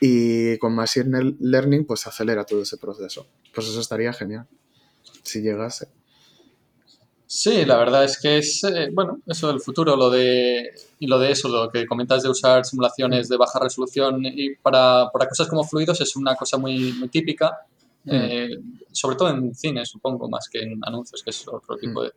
[0.00, 3.26] Y con Machine Learning pues acelera todo ese proceso.
[3.54, 4.46] Pues eso estaría genial,
[5.22, 5.88] si llegase.
[7.26, 11.18] Sí, la verdad es que es, eh, bueno, eso del futuro, lo de, y lo
[11.20, 15.46] de eso, lo que comentas de usar simulaciones de baja resolución y para, para cosas
[15.46, 17.56] como fluidos es una cosa muy, muy típica,
[18.06, 18.50] eh,
[18.92, 22.12] sobre todo en cine, supongo, más que en anuncios, que es otro tipo de...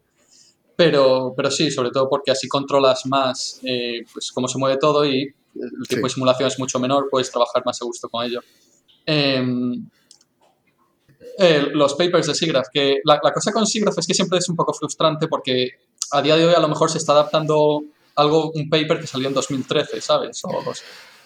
[0.75, 5.05] Pero, pero sí, sobre todo porque así controlas más eh, pues cómo se mueve todo
[5.05, 5.21] y
[5.55, 8.41] el tiempo de simulación es mucho menor, puedes trabajar más a gusto con ello.
[9.05, 9.87] Em,
[11.37, 14.55] eh, los papers de SIGGRAPH, que la, cosa con SIGGRAPH es que siempre es un
[14.55, 15.69] poco frustrante porque
[16.11, 17.83] a día de hoy a lo mejor se está adaptando
[18.15, 20.41] algo, un paper que salió en 2013, ¿sabes?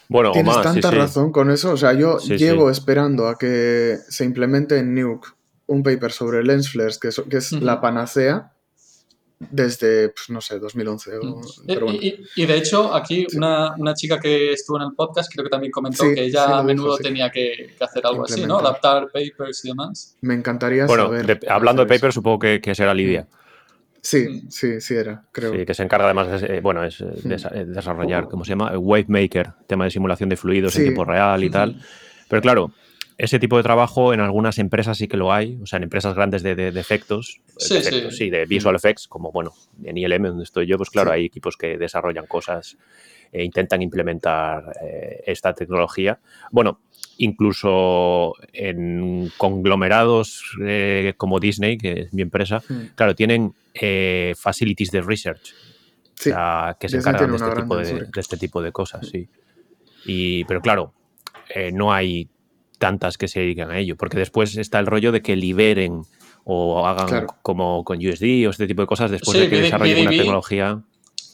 [0.09, 1.71] Bueno, Tienes tanta razón con eso.
[1.71, 5.27] O sea, yo llevo esperando a que se implemente en Nuke
[5.67, 8.53] un paper sobre lens flares, que es, la panacea,
[9.39, 11.11] desde, pues, no sé, 2011.
[11.21, 11.41] Mm.
[12.35, 16.03] y, de hecho, aquí una, chica que estuvo en el podcast creo que también comentó
[16.03, 18.59] que ella a menudo tenía que, hacer algo así, ¿no?
[18.59, 20.15] Adaptar papers y demás.
[20.21, 21.11] Me encantaría bueno,
[21.49, 23.23] hablando de papers, supongo que, que será Lidia.
[23.23, 23.46] Mm.
[24.07, 25.53] Sí, sí era, creo.
[25.53, 27.27] Sí, que se encarga además de, bueno, es mm.
[27.73, 28.77] desarrollar, ¿cómo se llama?
[28.77, 31.81] Wavemaker, tema de simulación de fluidos en tiempo real y tal.
[32.29, 32.71] Pero claro,
[33.17, 36.13] ese tipo de trabajo en algunas empresas sí que lo hay, o sea, en empresas
[36.13, 37.79] grandes de, de, efectos, sí,
[38.11, 38.29] sí.
[38.29, 41.77] de visual effects, como bueno, en ILM donde estoy yo, pues claro, hay equipos que
[41.77, 42.77] desarrollan cosas
[43.31, 46.19] e intentan implementar eh, esta tecnología.
[46.51, 46.81] Bueno,
[47.17, 52.95] incluso en conglomerados eh, como Disney, que es mi empresa, hmm.
[52.95, 55.53] claro, tienen eh, facilities de research,
[56.19, 59.29] o sea, que se encargan de este, tipo de, este, tipo de, cosas, sí.
[60.05, 60.93] Y, pero claro,
[61.73, 62.29] no hay
[62.77, 66.03] tantas que se dedican a ello, porque después está el rollo de que liberen
[66.49, 70.11] o hagan como con USD o este tipo de cosas después de que desarrollen una
[70.11, 70.81] tecnología.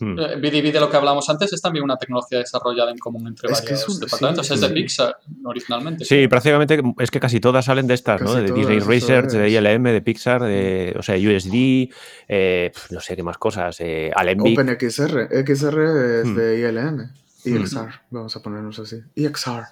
[0.03, 0.73] BDB hmm.
[0.73, 4.51] de lo que hablamos antes es también una tecnología desarrollada en común entre varios departamentos.
[4.51, 6.05] es de Pixar originalmente.
[6.05, 8.33] Sí, prácticamente es que casi todas salen de estas, ¿no?
[8.33, 11.89] De Disney Research, de ILM, de Pixar, de, o sea, USD,
[12.27, 14.57] eh, no sé qué más cosas, eh, Alembic.
[14.57, 16.35] OpenXR, XR es hmm.
[16.35, 17.23] de ILM.
[17.45, 19.01] EXR, vamos a ponernos así.
[19.15, 19.65] EXR.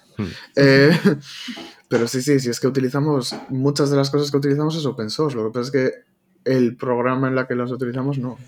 [0.56, 0.90] Eh,
[1.88, 5.10] pero sí, sí, sí, es que utilizamos muchas de las cosas que utilizamos es open
[5.10, 5.36] source.
[5.36, 6.11] Lo que pasa es que
[6.44, 8.38] el programa en la que las utilizamos no.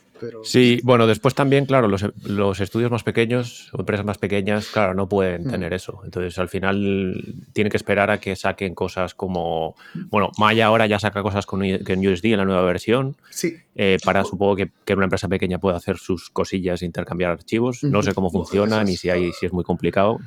[0.43, 5.09] Sí, bueno, después también, claro, los, estudios más pequeños o empresas más pequeñas, claro, no
[5.09, 5.51] pueden mm.
[5.51, 6.01] tener eso.
[6.05, 9.75] Entonces, al final, tiene que esperar a que saquen cosas como.
[10.11, 13.17] Bueno, Maya ahora ya saca cosas con, USD en la nueva versión.
[13.31, 13.57] Sí.
[13.75, 17.83] Eh, para, supongo que, que, una empresa pequeña pueda hacer sus cosillas e intercambiar archivos.
[17.83, 20.19] No sé cómo funciona ni si, hay, si es muy complicado.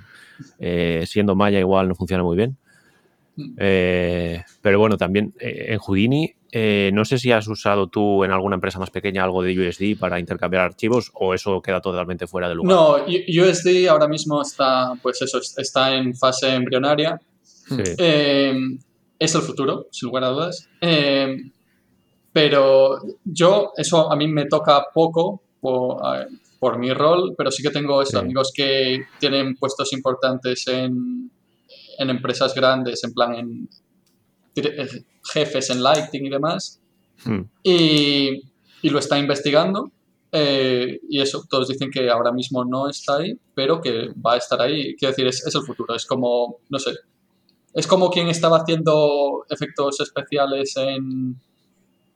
[0.59, 2.57] Eh, siendo Maya, igual no funciona muy bien.
[3.35, 3.55] Mm.
[3.57, 8.55] Eh, pero bueno, también en Houdini eh, no sé si has usado tú en alguna
[8.55, 12.55] empresa más pequeña algo de USD para intercambiar archivos o eso queda totalmente fuera de
[12.55, 12.75] lugar.
[12.75, 17.19] No, USD ahora mismo está, pues eso, está en fase embrionaria.
[17.97, 18.55] Eh,
[19.19, 20.69] es el futuro, sin lugar a dudas.
[20.79, 21.35] Eh,
[22.31, 28.01] pero yo, eso a mí me toca poco por, mi rol, pero sí que tengo
[28.13, 31.29] amigos que tienen puestos importantes en,
[31.97, 33.69] en empresas grandes, en plan en
[35.23, 36.79] jefes en Lighting y demás.
[37.23, 37.41] Hmm.
[37.63, 38.41] Y,
[38.83, 39.91] lo está investigando.
[40.31, 44.37] Eh, y eso, todos dicen que ahora mismo no está ahí, pero que va a
[44.37, 44.95] estar ahí.
[44.95, 45.95] Quiero decir, es, el futuro.
[45.95, 46.91] Es como, no sé,
[47.73, 51.39] es como quien estaba haciendo efectos especiales en,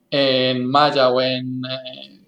[0.10, 1.62] en Maya o en...
[1.66, 2.22] Eh,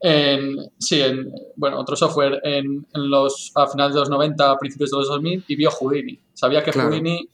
[0.00, 4.90] en, sí, en, bueno, otro software en, los, a finales de los 90, a principios
[4.90, 6.18] de los 2000 y vio Houdini.
[6.34, 7.28] Sabía que Houdini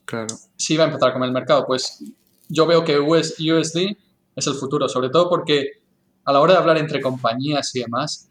[0.56, 1.66] sí iba a empezar con el mercado.
[1.66, 2.02] Pues
[2.48, 3.96] yo veo que USD
[4.36, 5.82] es el futuro, sobre todo porque
[6.24, 8.30] a la hora de hablar entre compañías y demás,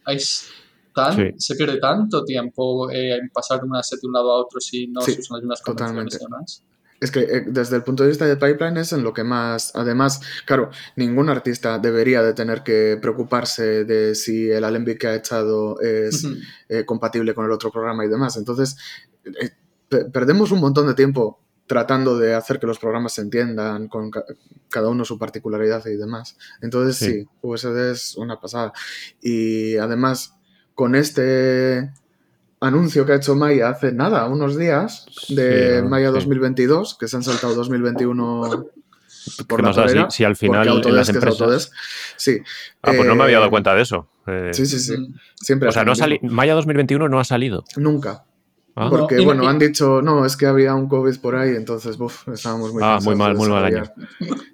[0.94, 4.42] tan, se pierde tanto tiempo eh, en pasar de un asset de un lado a
[4.42, 6.64] otro si no se usan las mismas convenciones y demás.
[7.04, 9.76] Es que eh, desde el punto de vista de pipeline es en lo que más,
[9.76, 15.16] además, claro, ningún artista debería de tener que preocuparse de si el Alembic que ha
[15.16, 16.26] echado es
[16.70, 18.38] eh, compatible con el otro programa y demás.
[18.38, 18.78] Entonces,
[19.26, 19.52] eh,
[20.14, 24.10] perdemos un montón de tiempo tratando de hacer que los programas se entiendan con
[24.70, 26.38] cada uno su particularidad y demás.
[26.62, 28.72] Entonces, sí, sí USD es una pasada.
[29.22, 30.36] Y además,
[30.74, 31.92] con este
[32.64, 37.24] anuncio que ha hecho Maya hace nada, unos días, de Maya 2022, que se han
[37.24, 38.66] saltado 2021
[39.48, 41.72] por la carrera, si, al final en las empresas...
[42.18, 42.40] Sí.
[42.82, 44.10] Ah, pues no me había dado eh, cuenta de eso.
[44.28, 44.96] Eh, sí, sí, sí.
[45.36, 47.64] Siempre o sea, no Maya 2021 no ha salido.
[47.78, 48.26] Nunca.
[48.76, 48.88] Ah.
[48.90, 52.74] Porque, bueno, han dicho, no, es que había un COVID por ahí, entonces, buf, estábamos
[52.74, 53.84] muy Ah, muy mal, muy mal año.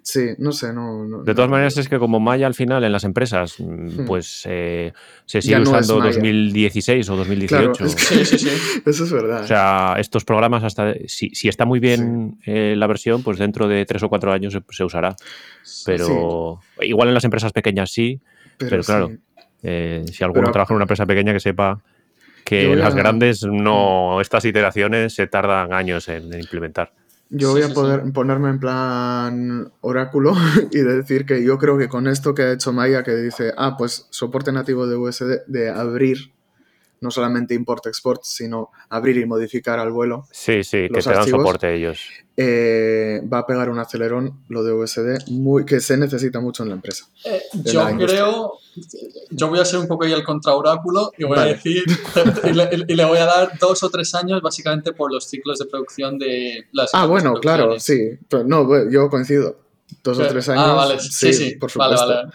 [0.02, 1.24] Sí, no sé, no...
[1.24, 4.06] de todas maneras, es que como Maya al final en las empresas, mm, hmm.
[4.06, 4.92] pues eh,
[5.26, 7.88] se sigue usando 2016 o 2018.
[7.88, 8.50] sí, sí, sí.
[8.86, 9.44] Eso es verdad.
[9.44, 13.86] O sea, estos programas, hasta si, está muy bien eh, la versión, pues dentro de
[13.86, 15.16] tres o cuatro años se, usará.
[15.86, 18.20] Pero igual en las empresas pequeñas sí,
[18.58, 19.12] pero, claro,
[19.64, 21.82] eh, si alguno trabaja en una empresa pequeña que sepa
[22.50, 26.92] que las grandes no, estas iteraciones se tardan años en, implementar.
[27.30, 28.12] Yo Sí, voy a poder sí.
[28.12, 30.34] ponerme en plan oráculo
[30.72, 33.76] y decir que yo creo que con esto que ha hecho Maya, que dice, ah,
[33.78, 36.32] pues soporte nativo de USD, de abrir,
[37.02, 41.20] no solamente import-export, sino abrir y modificar al vuelo, Sí, sí, que Los te dan
[41.20, 41.42] archivos.
[41.42, 42.00] soporte ellos.
[42.38, 46.70] eh, va a pegar un acelerón, lo de USD, muy, que se necesita mucho en
[46.70, 47.06] la empresa.
[47.26, 48.54] Eh, yo la creo,
[49.32, 51.52] yo voy a ser un poco ahí el contraoráculo y voy Vale.
[51.52, 51.84] a decir,
[52.46, 55.60] y le, y le voy a dar dos o tres años básicamente por los ciclos
[55.60, 58.12] de producción de las Ah, bueno, claro, sí.
[58.30, 59.58] Pero no, yo coincido.
[60.04, 60.64] Dos o tres años.
[60.68, 62.16] Ah, vale, sí, sí, por vale, supuesto.
[62.24, 62.32] vale.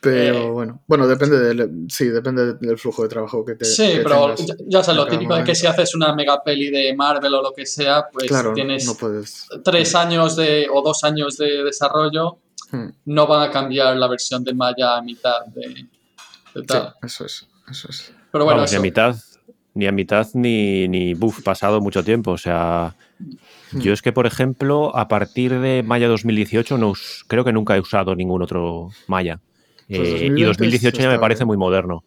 [0.00, 3.94] Pero Eh, bueno, bueno, depende del, sí, depende del flujo de trabajo que te Sí,
[3.94, 5.54] que pero ya, ya sabes, lo típico de que momento.
[5.56, 8.94] si haces una mega peli de Marvel o lo que sea, pues Claro, tienes no
[8.94, 9.48] puedes.
[9.64, 12.38] tres años de, o dos años de desarrollo,
[12.70, 15.86] Hmm, no van a cambiar la versión de Maya a mitad de, de
[16.54, 16.94] Sí, tal.
[17.02, 18.12] eso es, eso es.
[18.30, 19.16] Pero bueno, Vamos, ni a mitad,
[19.72, 22.32] ni a mitad ni, ni buf, pasado mucho tiempo.
[22.32, 22.94] O sea,
[23.72, 23.80] Hmm.
[23.80, 26.92] yo es que, por ejemplo, a partir de Maya 2018, no
[27.26, 29.40] creo que nunca he usado ningún otro Maya.
[29.88, 31.46] Pues Eh, 2020 y 2018 ya me parece bien.
[31.48, 32.04] muy moderno.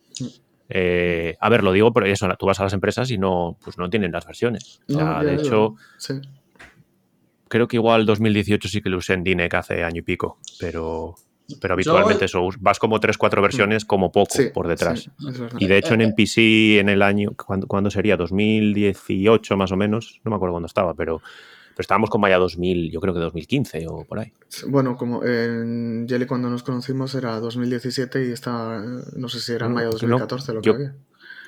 [0.70, 3.78] Eh, a ver, lo digo, pero eso, tú vas a las empresas y no, pues
[3.78, 4.80] no tienen las versiones.
[4.89, 6.13] O sea, No, de hecho, sí.
[7.50, 11.15] creo que igual 2018 sí que lo usé en DINEC hace año y pico, pero,
[11.60, 15.02] pero habitualmente eso, vas como 3-4 versiones como poco Sí, por detrás.
[15.02, 15.10] sí.
[15.60, 16.08] Y de hecho en Eh, eh.
[16.08, 18.15] NPC en el año, ¿cuándo, cuándo sería?
[18.15, 21.22] 2018 más o menos, no me acuerdo cuándo estaba, pero,
[21.76, 24.32] pero estábamos con Maya 2000, yo creo que 2015 o por ahí.
[24.68, 28.84] Bueno, como en Jelly cuando nos conocimos era 2017 y está,
[29.16, 30.96] no sé si era No, mayo no, 2014 lo que yo- había.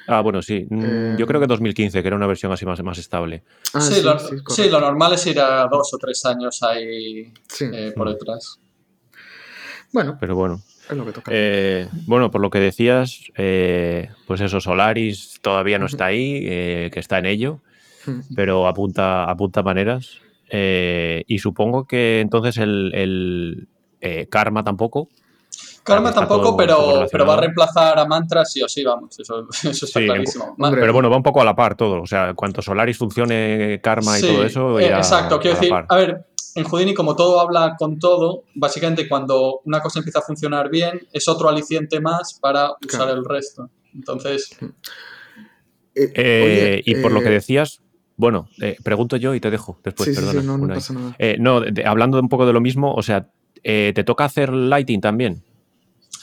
[0.06, 2.84] Ah, bueno, sí, mm, Eh, yo creo que 2015, que era una versión así más,
[2.84, 3.44] más estable.
[3.74, 4.70] Ah, sí, sí, lo, sí, sí, correcto.
[4.72, 8.12] lo normal es ir a dos o tres años ahí Sí, eh, por Mm.
[8.12, 8.60] detrás.
[9.94, 11.32] bueno, Pero bueno, es lo que toca.
[11.34, 16.90] Eh, bueno, por lo que decías, eh, pues eso, Solaris todavía no está ahí, eh,
[16.92, 17.62] que está en ello.
[18.36, 20.18] pero apunta, apunta maneras.
[20.50, 23.68] Eh, y supongo que entonces el, el,
[24.02, 25.10] eh, Karma tampoco.
[25.84, 29.20] Karma tampoco, pero, pero va a reemplazar a Mantra sí o sí, vamos.
[29.20, 30.56] Eso, eso está Sí, clarísimo.
[30.58, 32.02] Pero bueno, va un poco a la par todo.
[32.02, 35.56] O sea, cuanto Solaris funcione, Karma Sí, y todo eso, eh, irá exacto, quiero a
[35.56, 35.86] la decir, par.
[35.90, 40.22] a ver, en Houdini como todo habla con todo, básicamente cuando una cosa empieza a
[40.22, 43.14] funcionar bien, es otro aliciente más para usar Claro.
[43.14, 43.70] el resto.
[43.94, 44.56] Entonces,
[45.96, 47.83] Eh, Eh, oye, y por lo que decías,
[48.24, 50.40] bueno, eh, pregunto yo y te dejo después, sí, sí, perdona.
[50.42, 50.78] sí, no, no Unai.
[50.78, 51.16] pasa nada.
[51.20, 53.28] Eh, no, de- de- hablando un poco de lo mismo, o sea,
[53.64, 55.44] eh, ¿te toca hacer lighting también?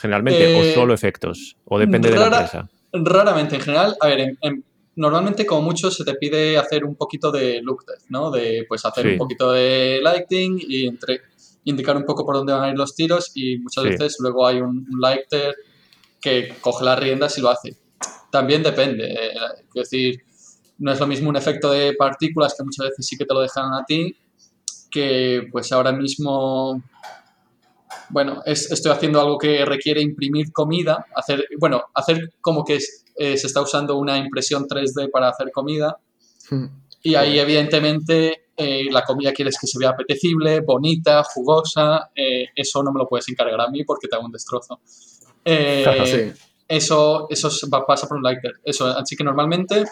[0.01, 2.71] Generalmente, Eh, o solo efectos, o depende de la empresa.
[2.93, 4.65] raramente en general, a ver, en- en-
[4.97, 8.31] normalmente como mucho se te pide hacer un poquito de look depth, ¿no?
[8.31, 9.11] De pues hacer Sí.
[9.13, 11.21] un poquito de lighting y entre,
[11.65, 13.91] indicar un poco por dónde van a ir los tiros y muchas Sí.
[13.91, 15.55] veces luego hay un, un lighter
[16.21, 17.77] que coge las riendas y lo hace.
[18.31, 19.31] También depende, eh,
[19.75, 20.23] es decir,
[20.81, 23.41] no es lo mismo un efecto de partículas que muchas veces sí que te lo
[23.41, 24.17] dejan a ti
[24.91, 26.83] que pues ahora mismo
[28.09, 33.05] bueno, es- estoy haciendo algo que requiere imprimir comida, hacer, bueno, hacer como que es-
[33.17, 35.97] eh, se está usando una impresión 3D para hacer comida
[36.51, 36.67] Hmm.
[37.03, 42.83] y ahí evidentemente eh, la comida quieres que se vea apetecible, bonita, jugosa, eh, eso
[42.83, 44.81] no me lo puedes encargar a mí porque te hago un destrozo.
[46.07, 46.33] Sí.
[46.69, 47.51] eso, eso
[47.87, 48.53] pasa por un lighter.
[48.63, 49.85] Eso, así que normalmente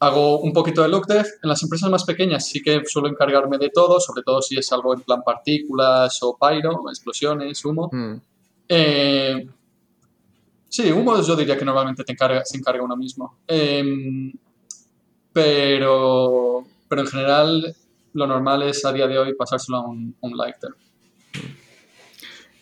[0.00, 1.28] hago un poquito de look depth.
[1.42, 4.72] En las empresas más pequeñas sí que suelo encargarme de todo, sobre todo si es
[4.72, 7.88] algo en plan partículas o pyro, explosiones, humo.
[7.92, 8.16] Hmm.
[8.68, 9.46] Eh,
[10.68, 13.38] sí, humo yo diría que normalmente te encarga, se encarga uno mismo.
[13.46, 14.32] Em,
[15.32, 17.76] pero, pero en general
[18.14, 20.70] lo normal es a día de hoy pasárselo a un, un lighter.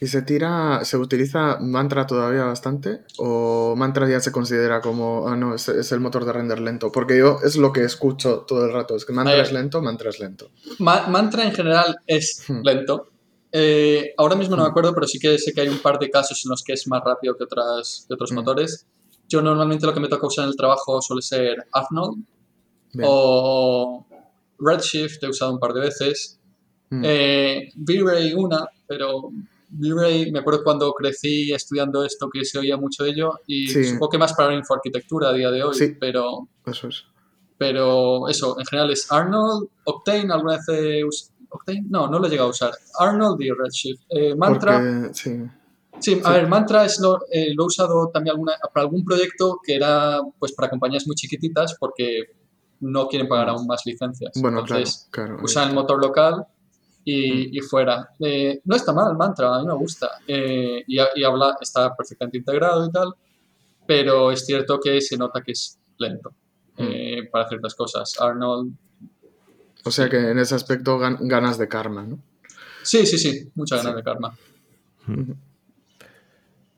[0.00, 3.00] ¿Y se tira, se utiliza Mantra todavía bastante?
[3.18, 6.92] ¿O Mantra ya se considera como, ah, no, es, es el motor de render lento?
[6.92, 10.10] Porque yo es lo que escucho todo el rato, es que Mantra es lento, Mantra
[10.10, 10.50] es lento.
[10.78, 12.60] Ma- Mantra en general es Hmm.
[12.62, 13.08] lento.
[13.50, 14.70] Eh, ahora mismo no me Hmm.
[14.70, 16.86] acuerdo, pero sí que sé que hay un par de casos en los que es
[16.86, 18.34] más rápido que, otras, que otros Hmm.
[18.36, 18.86] motores.
[19.28, 22.22] Yo normalmente lo que me toca usar en el trabajo suele ser Arnold
[22.92, 23.08] Bien.
[23.10, 24.06] o
[24.60, 26.38] Redshift, he usado un par de veces.
[26.90, 27.02] Hmm.
[27.04, 29.30] Eh, V-Ray una, pero
[29.70, 33.84] V-Ray, me acuerdo cuando crecí estudiando esto que se oía mucho de ello y Sí.
[33.84, 35.96] supongo que más para infoarquitectura a día de hoy, Sí.
[36.00, 37.04] pero, Eso es.
[37.58, 41.84] pero eso, en general es Arnold, Octane, alguna vez he us- Octane?
[41.88, 42.72] No, no lo he llegado a usar.
[42.98, 44.02] Arnold y Redshift.
[44.10, 45.42] Eh, Mantra, Porque, sí.
[45.98, 49.58] sí, a ver, Mantra es lo, eh, lo he usado también alguna, para algún proyecto
[49.64, 52.24] que era pues para compañías muy chiquititas porque
[52.80, 54.32] no quieren pagar aún más licencias.
[54.40, 55.44] Bueno, Entonces, claro, claro.
[55.44, 56.46] usan el motor local.
[57.10, 58.08] Y, y fuera.
[58.20, 60.10] Eh, no está mal el mantra, a mí me gusta.
[60.26, 63.14] Eh, y, y habla, está perfectamente integrado y tal,
[63.86, 66.32] pero es cierto que se nota que es lento
[66.76, 66.84] Mm.
[66.86, 68.14] eh, para ciertas cosas.
[68.20, 68.72] Arnold,
[69.84, 72.18] O sea que en ese aspecto gan- ganas de karma, ¿no?
[72.84, 74.36] Sí, sí, sí, muchas ganas de karma.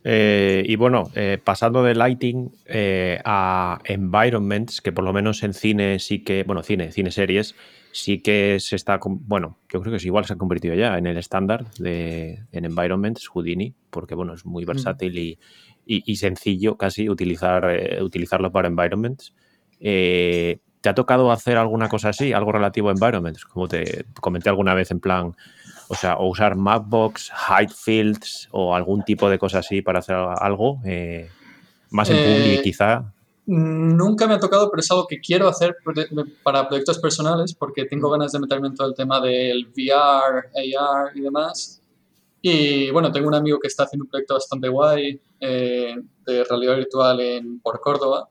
[0.03, 5.53] Eh, y bueno, eh, pasando de lighting eh, a environments, que por lo menos en
[5.53, 7.55] cine sí que, bueno, cine, cine series,
[7.93, 11.07] sí que se está, bueno, yo creo que es igual se ha convertido ya en
[11.07, 15.39] el estándar de en environments Houdini, porque bueno, es muy versátil y,
[15.85, 19.35] y- y sencillo casi utilizar, eh, utilizarlo para environments.
[20.81, 23.45] ¿Te ha tocado hacer alguna cosa así, algo relativo a environments?
[23.45, 25.35] Como te comenté alguna vez en plan,
[25.91, 30.15] o sea, o usar Mapbox, Height Fields o algún tipo de cosa así para hacer
[30.15, 31.29] algo, eh,
[31.91, 33.13] más en Eh, public quizá.
[33.47, 35.75] Nunca me ha tocado, pero es algo que quiero hacer
[36.45, 41.11] para proyectos personales porque tengo ganas de meterme en todo el tema del VR, AR
[41.17, 41.83] y demás.
[42.41, 46.77] Y bueno, tengo un amigo que está haciendo un proyecto bastante guay eh, de realidad
[46.77, 48.29] virtual en, por Córdoba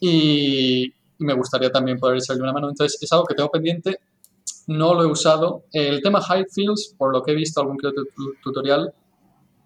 [0.00, 2.68] y me gustaría también poder echarle una mano.
[2.68, 4.00] Entonces es algo que tengo pendiente,
[4.66, 5.64] no lo he usado.
[5.72, 7.78] El tema Height Fields, por lo que he visto algún
[8.42, 8.92] tutorial,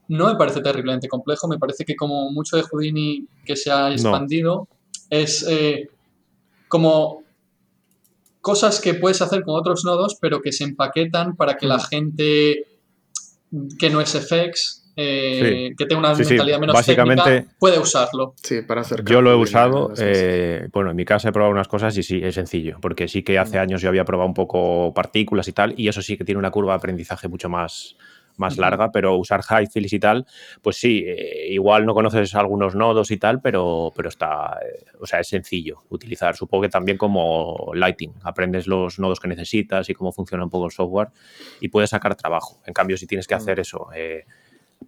[0.08, 1.48] no me parece terriblemente complejo.
[1.48, 4.68] Me parece que como mucho de Houdini que se ha expandido
[5.10, 5.88] es eh,
[6.68, 7.22] como
[8.40, 11.86] cosas que puedes hacer con otros nodos, pero que se empaquetan para que la Mm.
[11.90, 12.66] gente
[13.78, 15.76] que no es FX, eh, Sí.
[15.76, 18.34] que tenga una Sí, sí, mentalidad menos básicamente- técnica, puede usarlo.
[18.42, 21.68] Sí, para hacer Yo lo he usado, eh, bueno, en mi casa he probado unas
[21.68, 24.92] cosas y sí, es sencillo, porque sí que hace años yo había probado un poco
[24.94, 27.96] partículas y tal, y eso sí que tiene una curva de aprendizaje mucho más,
[28.38, 30.26] más larga, pero usar high fields y tal,
[30.62, 35.06] pues sí, eh, igual no conoces algunos nodos y tal, pero, pero está, eh, o
[35.06, 36.34] sea, es sencillo utilizar.
[36.34, 40.64] Supongo que también como Lighting, aprendes los nodos que necesitas y cómo funciona un poco
[40.64, 41.08] el software
[41.60, 42.62] y puedes sacar trabajo.
[42.66, 44.24] En cambio, si tienes que hacer eso, eh,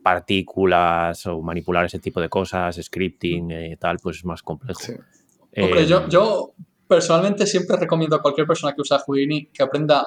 [0.02, 4.80] partículas o manipular ese tipo de cosas, scripting y tal, pues es más complejo.
[4.80, 4.92] Sí.
[5.56, 6.54] Hombre, Eh, yo, yo
[6.88, 10.06] personalmente siempre recomiendo a cualquier persona que usa Houdini que aprenda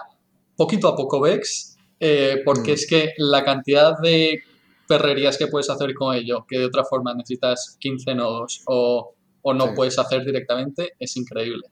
[0.55, 2.73] poquito a poco Vex, eh, porque Mm.
[2.73, 4.41] es que la cantidad de
[4.88, 9.53] perrerías que puedes hacer con ello, que de otra forma necesitas 15 nodos o, o
[9.53, 9.71] no Sí.
[9.75, 11.63] puedes hacer directamente, es increíble.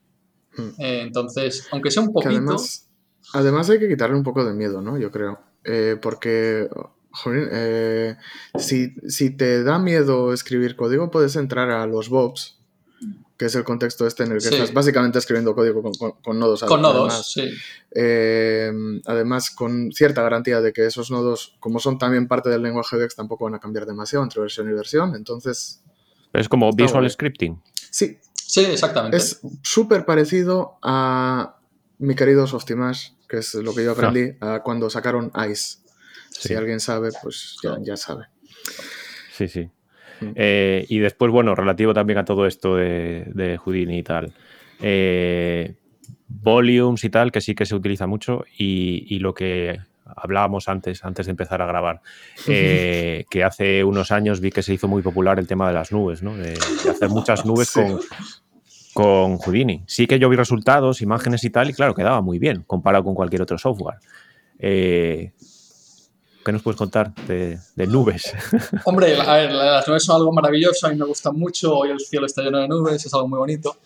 [0.56, 0.68] Mm.
[0.80, 2.88] Eh, entonces, aunque sea un poquito, además,
[3.34, 4.98] además hay que quitarle un poco de miedo, ¿no?
[4.98, 5.38] Yo creo.
[5.64, 6.68] Eh, porque,
[7.22, 8.16] joder, eh,
[8.58, 12.58] si, si te da miedo escribir código, puedes entrar a los Bobs,
[13.36, 14.54] que es el contexto este en el que Sí.
[14.54, 16.60] estás básicamente escribiendo código con, con- con nodos.
[16.64, 16.94] con además.
[16.94, 17.50] nodos, sí.
[17.92, 18.72] Eh,
[19.06, 23.14] además, con cierta garantía de que esos nodos, como son también parte del lenguaje VEX,
[23.16, 25.14] tampoco van a cambiar demasiado entre versión y versión.
[25.14, 25.82] Entonces,
[26.32, 27.60] pero es como visual scripting.
[27.90, 29.16] sí, Sí, exactamente.
[29.16, 31.56] es súper parecido a
[31.98, 35.78] mi querido Softimash, que es lo que yo aprendí a cuando sacaron Ice.
[36.40, 38.24] Si alguien sabe, pues ya, ya sabe.
[39.32, 39.68] Sí, sí.
[40.20, 40.32] Mm.
[40.34, 44.32] Eh, y después, bueno, relativo también a todo esto de, de Houdini y tal.
[44.80, 45.74] eh,
[46.28, 48.44] volumes y tal, que sí que se utiliza mucho.
[48.58, 52.00] Y, y lo que hablábamos antes, antes de empezar a grabar,
[52.48, 55.92] eh, que hace unos años vi que se hizo muy popular el tema de las
[55.92, 56.36] nubes, ¿no?
[56.36, 56.52] De,
[56.84, 57.80] de hacer muchas nubes Sí.
[57.80, 58.00] con,
[58.94, 59.84] con Houdini.
[59.86, 63.14] Sí que yo vi resultados, imágenes y tal, y claro, quedaba muy bien comparado con
[63.14, 63.98] cualquier otro software.
[64.58, 65.32] Eh,
[66.46, 68.32] ¿Qué nos puedes contar de, de nubes?
[68.84, 71.98] Hombre, a ver, las nubes son algo maravilloso, a mí me gustan mucho, hoy el
[71.98, 73.76] cielo está lleno de nubes, es algo muy bonito.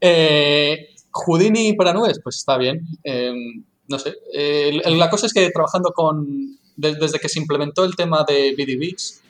[0.00, 2.86] Eh, Houdini para nubes, pues está bien.
[3.02, 3.32] eh,
[3.88, 7.94] no sé, eh, la cosa es que trabajando con, de- desde que se implementó el
[7.96, 9.20] tema de BDBs,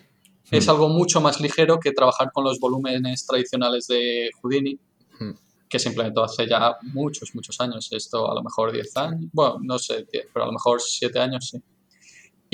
[0.50, 0.70] es Hmm.
[0.70, 4.78] algo mucho más ligero que trabajar con los volúmenes tradicionales de Houdini,
[5.18, 5.32] Hmm.
[5.68, 7.88] que se implementó hace ya muchos, muchos años.
[7.90, 11.18] Esto a lo mejor 10 años, bueno, no sé, 10, pero a lo mejor 7
[11.18, 11.60] años, sí.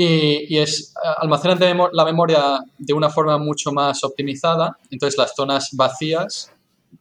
[0.03, 5.18] Y, y es almacenan de memo- la memoria de una forma mucho más optimizada, entonces
[5.18, 6.51] las zonas vacías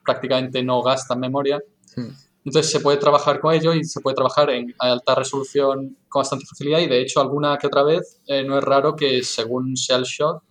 [0.04, 1.60] prácticamente no gastan memoria.
[1.95, 2.10] Hmm.
[2.45, 6.45] Entonces se puede trabajar con ello y se puede trabajar en alta resolución con bastante
[6.45, 10.04] facilidad y de hecho alguna que otra vez eh, no es raro que según el
[10.04, 10.41] shot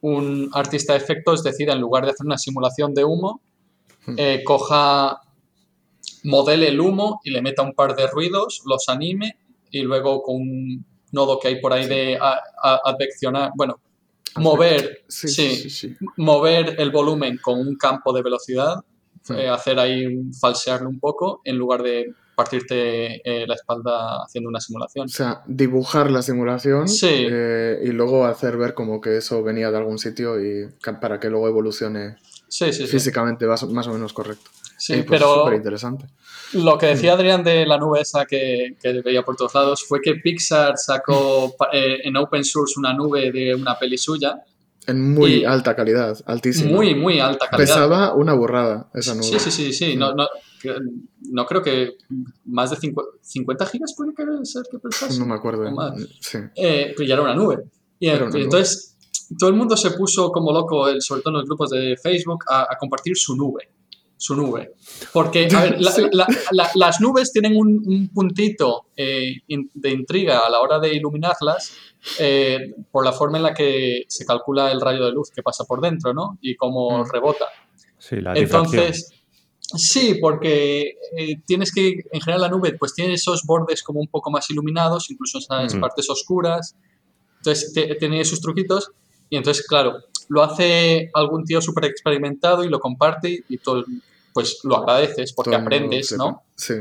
[0.00, 3.40] un artista de efectos decida en lugar de hacer una simulación de humo
[4.06, 4.14] Hmm.
[4.16, 5.20] eh, coja
[6.24, 9.36] modele el humo y le meta un par de ruidos, los anime
[9.70, 13.80] y luego con un nodo que hay por ahí de a- a- adveccionar, bueno,
[14.36, 18.76] mover, Sí, mover el volumen con un campo de velocidad,
[19.36, 20.06] eh, hacer ahí
[20.40, 25.06] falsearlo un poco en lugar de partirte eh, la espalda haciendo una simulación.
[25.06, 27.08] O sea, dibujar la simulación Sí.
[27.10, 30.68] eh, y luego hacer ver como que eso venía de algún sitio y
[31.00, 32.16] para que luego evolucione
[32.86, 34.50] físicamente más, más o menos correcto.
[34.78, 36.06] Sí, Eh, pues pero súper interesante.
[36.54, 40.00] Lo que decía Adrián de la nube esa que, que veía por todos lados fue
[40.00, 44.42] que Pixar sacó eh, en open source una nube de una peli suya
[44.86, 46.70] En muy alta calidad, altísima.
[46.70, 47.66] muy, muy alta calidad.
[47.74, 49.24] Pesaba una burrada esa nube.
[49.24, 49.96] Sí, sí, sí, sí.
[49.96, 50.28] No, no-
[50.60, 50.74] que
[51.30, 51.92] no creo que
[52.46, 52.76] más de
[53.22, 54.12] 50 gigas puede
[54.44, 55.18] ser que pensase.
[55.20, 55.70] No me acuerdo.
[55.70, 55.94] más.
[56.20, 56.38] Sí.
[56.56, 57.62] Eh, pues ya era una nube.
[58.00, 58.42] Y, Era una y nube.
[58.44, 58.96] entonces
[59.38, 62.62] todo el mundo se puso como loco, sobre todo en los grupos de Facebook, a,
[62.62, 63.68] a compartir su nube.
[64.20, 64.72] Su nube.
[65.12, 66.02] Porque, a ver, la- Sí.
[66.10, 70.78] la- la- las nubes tienen un, un puntito eh, in- de intriga a la hora
[70.80, 71.72] de iluminarlas
[72.18, 75.64] eh, por la forma en la que se calcula el rayo de luz que pasa
[75.64, 76.36] por dentro, ¿no?
[76.42, 77.10] Y cómo Mm.
[77.12, 77.46] rebota.
[77.96, 78.34] Sí, la.
[78.34, 79.10] Entonces,
[79.60, 84.08] sí, porque eh, tienes que, en general la nube, pues tiene esos bordes como un
[84.08, 85.80] poco más iluminados, incluso esas Mm.
[85.80, 86.74] partes oscuras.
[87.38, 88.90] Entonces, te- tiene sus truquitos.
[89.30, 89.98] Y entonces, claro,
[90.28, 93.84] lo hace algún tío súper experimentado y lo comparte y todo,
[94.38, 96.12] pues lo agradeces porque Todo aprendes.
[96.12, 96.44] ¿no?
[96.54, 96.74] Sí.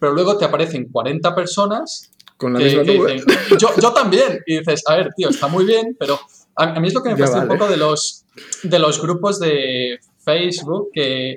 [0.00, 3.12] Pero luego te aparecen 40 personas Con la que, misma que nube.
[3.12, 4.40] dicen, yo, yo también.
[4.46, 6.18] Y dices, a ver, tío, está muy bien, pero
[6.54, 8.24] a, a mí es lo que me fastidia un poco de los,
[8.62, 11.36] de los grupos de Facebook que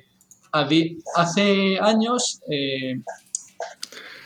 [1.15, 2.95] hace años eh,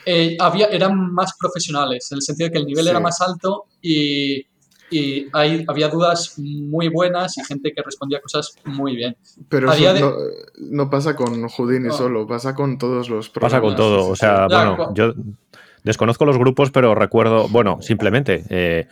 [0.06, 2.90] eh, había, eran más profesionales, en el sentido de que el nivel Sí.
[2.90, 4.46] era más alto y,
[4.96, 9.16] y hay, había dudas muy buenas y gente que respondía cosas muy bien.
[9.48, 10.12] Pero eso de- no,
[10.58, 11.92] no pasa con Houdini No.
[11.94, 13.76] solo, pasa con todos los Pasa con programas.
[13.76, 14.08] todo.
[14.10, 15.14] O sea, bueno, yo
[15.82, 18.86] desconozco los grupos, pero recuerdo, bueno, simplemente eh,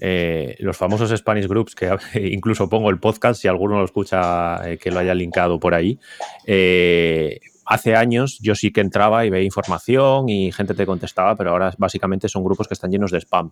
[0.00, 1.88] eh, los famosos Spanish Groups, que
[2.32, 5.98] incluso pongo el podcast, si alguno lo escucha, eh, que lo haya linkado por ahí.
[6.46, 11.50] eh, hace años yo sí que entraba y veía información y gente te contestaba, pero
[11.50, 13.50] ahora básicamente son grupos que están llenos de spam.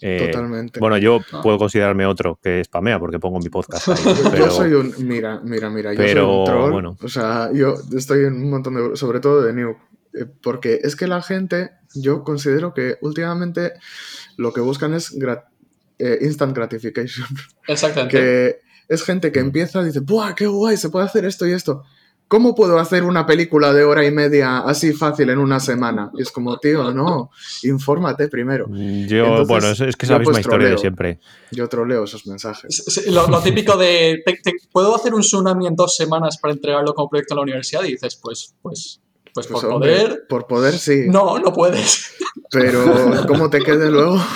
[0.00, 0.78] Eh, Totalmente.
[0.80, 1.40] Bueno, yo Ah.
[1.42, 3.96] puedo considerarme otro que spamea porque pongo mi podcast ahí,
[4.38, 4.94] Yo soy un.
[4.98, 5.92] Mira, mira, mira.
[5.92, 6.72] Yo pero, soy un troll.
[6.72, 6.96] bueno.
[7.02, 8.96] O sea, yo estoy en un montón de.
[8.96, 9.70] Sobre todo de New.
[10.14, 11.70] eh, Porque es que la gente.
[11.94, 13.72] Yo considero que últimamente
[14.36, 15.46] lo que buscan es grat-
[15.98, 17.26] eh, instant gratification.
[17.66, 18.16] Exactamente.
[18.16, 20.76] Que es gente que empieza y dice: ¡Buah, qué guay!
[20.76, 21.82] Se puede hacer esto y esto.
[22.28, 26.10] ¿Cómo puedo hacer una película de hora y media así fácil en una semana?
[26.14, 27.30] Y es como, tío, no,
[27.62, 28.66] infórmate primero.
[28.68, 31.20] yo, Entonces, bueno, es, es que es la misma pues historia de siempre.
[31.52, 32.84] Yo troleo esos mensajes.
[32.86, 36.52] Sí, Lo, lo típico de, te- te- ¿puedo hacer un tsunami en dos semanas para
[36.52, 37.82] entregarlo como proyecto en la universidad?
[37.84, 39.00] Y dices, pues, pues,
[39.32, 41.04] pues, Pues, por hombre, poder, Por poder sí.
[41.08, 42.12] no, no puedes.
[42.50, 42.84] Pero
[43.26, 44.18] ¿cómo te quede luego?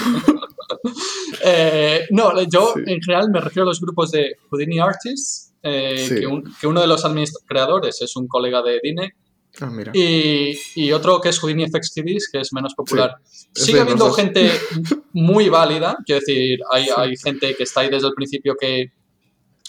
[1.45, 2.83] Eh, no, yo Sí.
[2.87, 6.15] en general me refiero a los grupos de Houdini Artists, eh, Sí.
[6.21, 7.05] que, un- que uno de los
[7.47, 9.15] creadores es un colega de Dine,
[9.61, 9.93] Ah, mira.
[9.95, 11.93] y, y otro que es Houdini FX
[12.33, 13.17] que es menos popular.
[13.25, 14.51] es Sigue habiendo gente
[15.13, 16.91] muy válida, quiero decir, hay, Sí.
[16.97, 18.93] hay gente que está ahí desde el principio que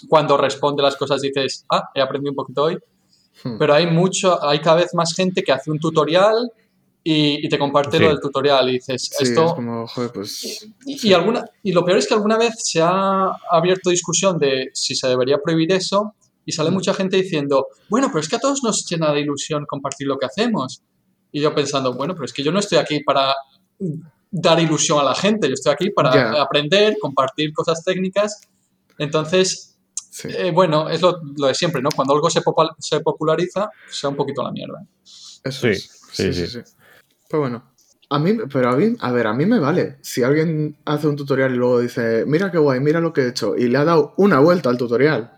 [0.08, 2.78] cuando responde las cosas dices, ah, he aprendido un poquito hoy,
[3.42, 3.58] Hmm.
[3.58, 6.50] pero hay mucho, hay cada vez más gente que hace un tutorial
[7.06, 8.02] y, y te comparte Sí.
[8.02, 9.46] lo del tutorial y dices, Sí, esto...
[9.46, 10.66] es como, joder, pues.
[10.86, 14.70] Y, y alguna, y lo peor es que alguna vez se ha abierto discusión de
[14.72, 16.14] si se debería prohibir eso
[16.46, 16.74] y sale Mm.
[16.74, 20.16] mucha gente diciendo, bueno, pero es que a todos nos llena de ilusión compartir lo
[20.18, 20.82] que hacemos.
[21.30, 23.34] Y yo pensando, bueno, pero es que yo no estoy aquí para
[24.30, 28.40] dar ilusión a la gente, yo estoy aquí para aprender, compartir cosas técnicas.
[28.98, 29.76] Entonces,
[30.10, 30.28] Sí.
[30.30, 31.88] eh, bueno, es lo, lo de siempre, ¿no?
[31.94, 32.40] Cuando algo se,
[32.78, 34.86] se populariza, se va un poquito a la mierda.
[35.42, 35.90] Eso Sí, es.
[36.12, 36.58] sí, sí.
[37.34, 37.64] Pero bueno.
[38.10, 39.96] A mí, pero a mí, a ver, a mí me vale.
[40.02, 43.28] Si alguien hace un tutorial y luego dice, mira qué guay, mira lo que he
[43.28, 45.32] hecho, y le ha dado una vuelta al tutorial.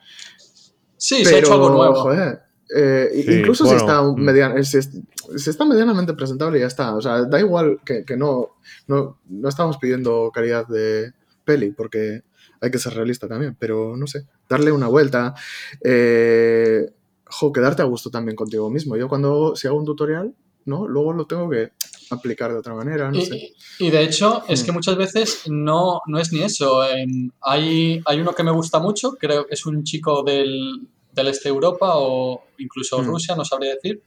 [0.99, 1.95] Sí, se ha hecho pero, algo nuevo.
[1.95, 2.43] joder,
[2.77, 4.15] eh, Sí, incluso bueno, si, está mm.
[4.17, 4.91] median- si, es-
[5.37, 6.95] si está medianamente presentable, ya está.
[6.95, 8.57] O sea, da igual que, que no,
[8.89, 11.15] no, no estamos pidiendo calidad de
[11.47, 12.25] peli, porque
[12.61, 15.35] hay que ser realista también, pero no sé, darle una vuelta.
[15.83, 16.91] Eh,
[17.25, 18.97] jo, quedarte a gusto también contigo mismo.
[18.99, 20.35] Yo cuando, si hago un tutorial,
[20.67, 20.87] ¿no?
[20.87, 21.71] Luego lo tengo que
[22.11, 23.53] aplicar de otra manera, no Y, sé.
[23.79, 24.75] y de hecho, es que Mm.
[24.75, 26.85] muchas veces no, no es ni eso.
[26.85, 31.29] Em, hay, hay uno que me gusta mucho, creo que es un chico del, del
[31.29, 33.07] este de Europa o incluso Mm.
[33.07, 34.03] Rusia, no sabría decir.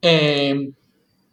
[0.00, 0.72] Em,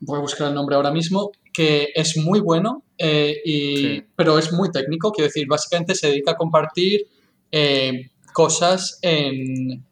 [0.01, 4.03] voy a buscar el nombre ahora mismo, que es muy bueno, eh, y, Sí.
[4.15, 5.11] pero es muy técnico.
[5.11, 7.07] Quiero decir, básicamente se dedica a compartir
[7.51, 9.83] eh, cosas en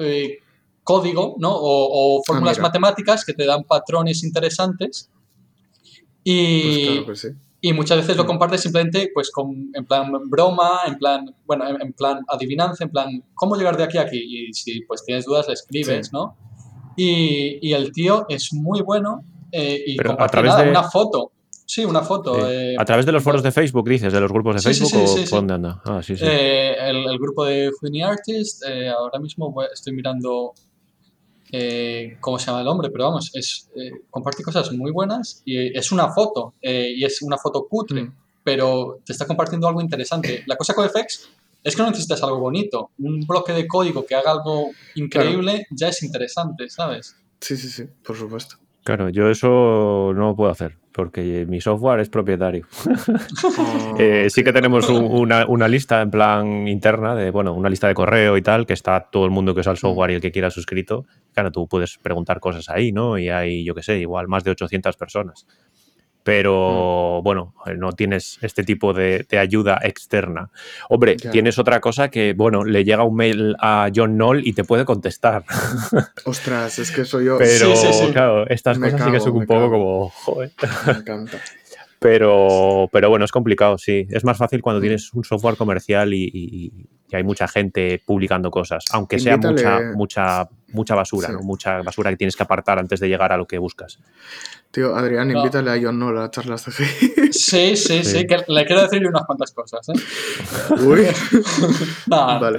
[0.00, 0.38] eh,
[0.84, 1.50] código, ¿no?
[1.52, 5.10] O, o fórmulas Ah, matemáticas que te dan patrones interesantes.
[6.22, 7.28] Y, Pues claro que sí.
[7.60, 11.80] y muchas veces lo compartes simplemente pues con, en plan broma, en plan, bueno, en,
[11.82, 14.20] en plan adivinanza, en plan, ¿cómo llegar de aquí a aquí?
[14.48, 16.12] Y si pues tienes dudas, le escribes, Sí.
[16.12, 16.36] ¿no?
[16.96, 20.82] Y, y el tío es muy bueno eh, y Pero a través nada, de- una
[20.84, 21.30] foto.
[21.66, 22.34] Sí, una foto.
[22.34, 22.42] Sí.
[22.46, 24.96] eh, A través de los foros de Facebook, dices, de los grupos de Facebook sí,
[25.02, 25.30] o sí, sí.
[25.30, 25.82] por dónde anda.
[25.84, 26.22] Ah, sí, sí.
[26.26, 30.52] eh, el, el grupo de Houdini Artist, eh, ahora mismo estoy mirando
[31.56, 35.76] eh, cómo se llama el hombre, pero vamos, es eh, comparte cosas muy buenas y
[35.78, 38.12] es una foto, eh, y es una foto cutre, Mm.
[38.42, 40.42] pero te está compartiendo algo interesante.
[40.46, 41.28] La cosa con FX
[41.62, 45.88] es que no necesitas algo bonito, un bloque de código que haga algo increíble ya
[45.88, 47.14] es interesante, ¿sabes?
[47.40, 48.56] Sí, sí, sí, por supuesto.
[48.84, 52.66] Claro, yo eso no lo puedo hacer porque mi software es propietario.
[53.98, 57.86] Eh, sí que tenemos un- una, una lista en plan interna, de bueno, una lista
[57.88, 60.20] de correo y tal, que está todo el mundo que usa el software y el
[60.20, 61.06] que quiera suscrito.
[61.32, 63.16] Claro, tú puedes preguntar cosas ahí, ¿no?
[63.18, 65.46] Y hay, yo qué sé, igual más de 800 personas.
[66.24, 70.50] Pero bueno, eh, no tienes este tipo de, de ayuda externa.
[70.88, 74.64] Hombre, tienes otra cosa que, bueno, le llega un mail a John Knoll y te
[74.64, 75.44] puede contestar.
[76.24, 78.10] Ostras, es que eso yo Pero, Sí, sí, sí.
[78.12, 79.70] claro, estas Me cosas sí que son un poco cago.
[79.70, 80.50] como, joder.
[80.86, 81.38] me encanta.
[82.00, 84.06] Pero, pero bueno, es complicado, sí.
[84.10, 84.82] Es más fácil cuando Mm.
[84.82, 86.70] tienes un software comercial y, y-
[87.10, 91.32] y hay mucha gente publicando cosas, aunque sea Invítale- mucha, mucha, mucha basura, Sí.
[91.34, 91.40] ¿no?
[91.40, 93.98] Mucha basura que tienes que apartar antes de llegar a lo que buscas.
[94.70, 95.38] Tío, Adrián, No.
[95.38, 98.26] invítale a John Noll a charlas de Sí, sí, sí, Sí.
[98.26, 99.88] que le quiero decir unas cuantas cosas.
[99.88, 100.74] ¿eh?
[100.82, 101.06] Uy,
[102.06, 102.58] vale.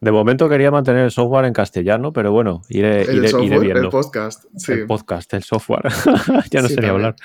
[0.00, 3.60] De momento quería mantener el software en castellano, pero bueno, iré, El iré, iré software,
[3.60, 3.80] viendo.
[3.82, 4.44] el podcast.
[4.56, 4.72] Sí.
[4.72, 5.82] El podcast, el software.
[6.50, 7.16] ya no Sí, sé ni hablar.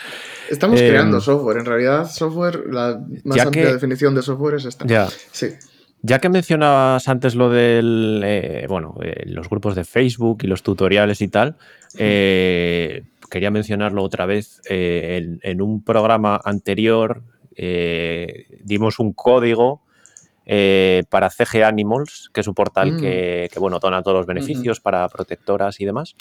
[0.49, 1.59] Estamos Eh, creando software.
[1.59, 4.85] En realidad, software, la más amplia que- definición de software es esta.
[4.85, 5.07] Ya.
[5.31, 5.51] Sí.
[6.07, 10.61] Ya que mencionabas antes lo del, eh, bueno, eh, los grupos de Facebook y los
[10.61, 11.55] tutoriales y tal,
[11.97, 14.61] eh, quería mencionarlo otra vez.
[14.65, 17.23] en, en un programa anterior
[17.57, 19.81] dimos un código
[21.09, 22.99] para CG Animals, que es un portal Mm.
[22.99, 26.15] que, que, bueno, dona todos los beneficios para protectoras y demás.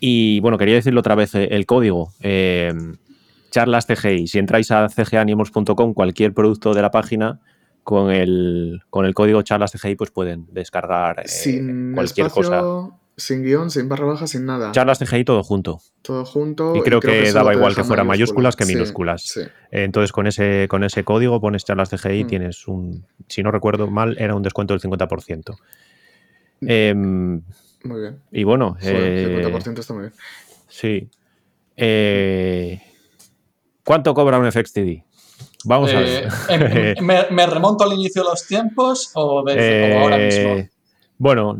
[0.00, 2.12] Y bueno, quería decirlo otra vez, el código.
[3.50, 4.26] charlas CGI.
[4.26, 7.40] Si entráis a cganimals.com, cualquier producto de la página,
[7.90, 12.62] con el, con el código charlas CGI, pues pueden descargar eh, sin cualquier cosa.
[13.16, 14.72] sin guion, sin barra baja, sin nada.
[14.72, 15.80] Charlas CGI todo junto.
[16.00, 16.74] Todo junto.
[16.76, 19.22] Y creo que daba igual que fuera mayúsculas que Sí, minúsculas.
[19.24, 19.40] Sí.
[19.70, 22.26] Entonces, con ese, con ese código pones charlas CGI, Mm.
[22.28, 25.58] tienes un, si no recuerdo mal, era un descuento del 50%.
[26.62, 27.42] Em,
[27.84, 28.20] Muy bien.
[28.30, 30.12] y bueno, Joder, eh, 50% está muy bien.
[30.68, 31.08] sí.
[31.76, 32.80] Eh,
[33.84, 35.02] ¿Cuánto cobra un FXTD?
[35.64, 36.96] Vamos a Eh, ver.
[36.98, 40.56] em- me, me remonto al inicio de los tiempos o, desde, o ahora mismo?
[40.56, 40.68] Eh,
[41.18, 41.56] Bueno,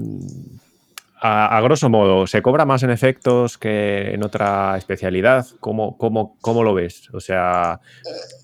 [1.23, 5.47] a, a grosso modo, ¿se cobra más en efectos que en otra especialidad?
[5.61, 7.11] ¿Cómo, cómo, cómo lo ves?
[7.13, 7.79] O sea,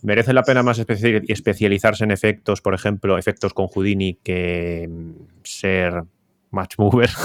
[0.03, 5.11] ¿merece la pena más especi- especializarse en efectos, por ejemplo, efectos con Houdini, que mm,
[5.43, 6.03] ser
[6.51, 7.09] match mover?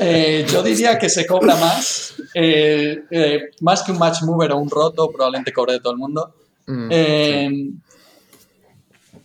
[0.00, 4.56] Eh, yo diría que se cobra más, eh, eh, más que un match mover o
[4.58, 6.34] un roto, probablemente cobre de todo el mundo.
[6.70, 7.50] Mm, Eh,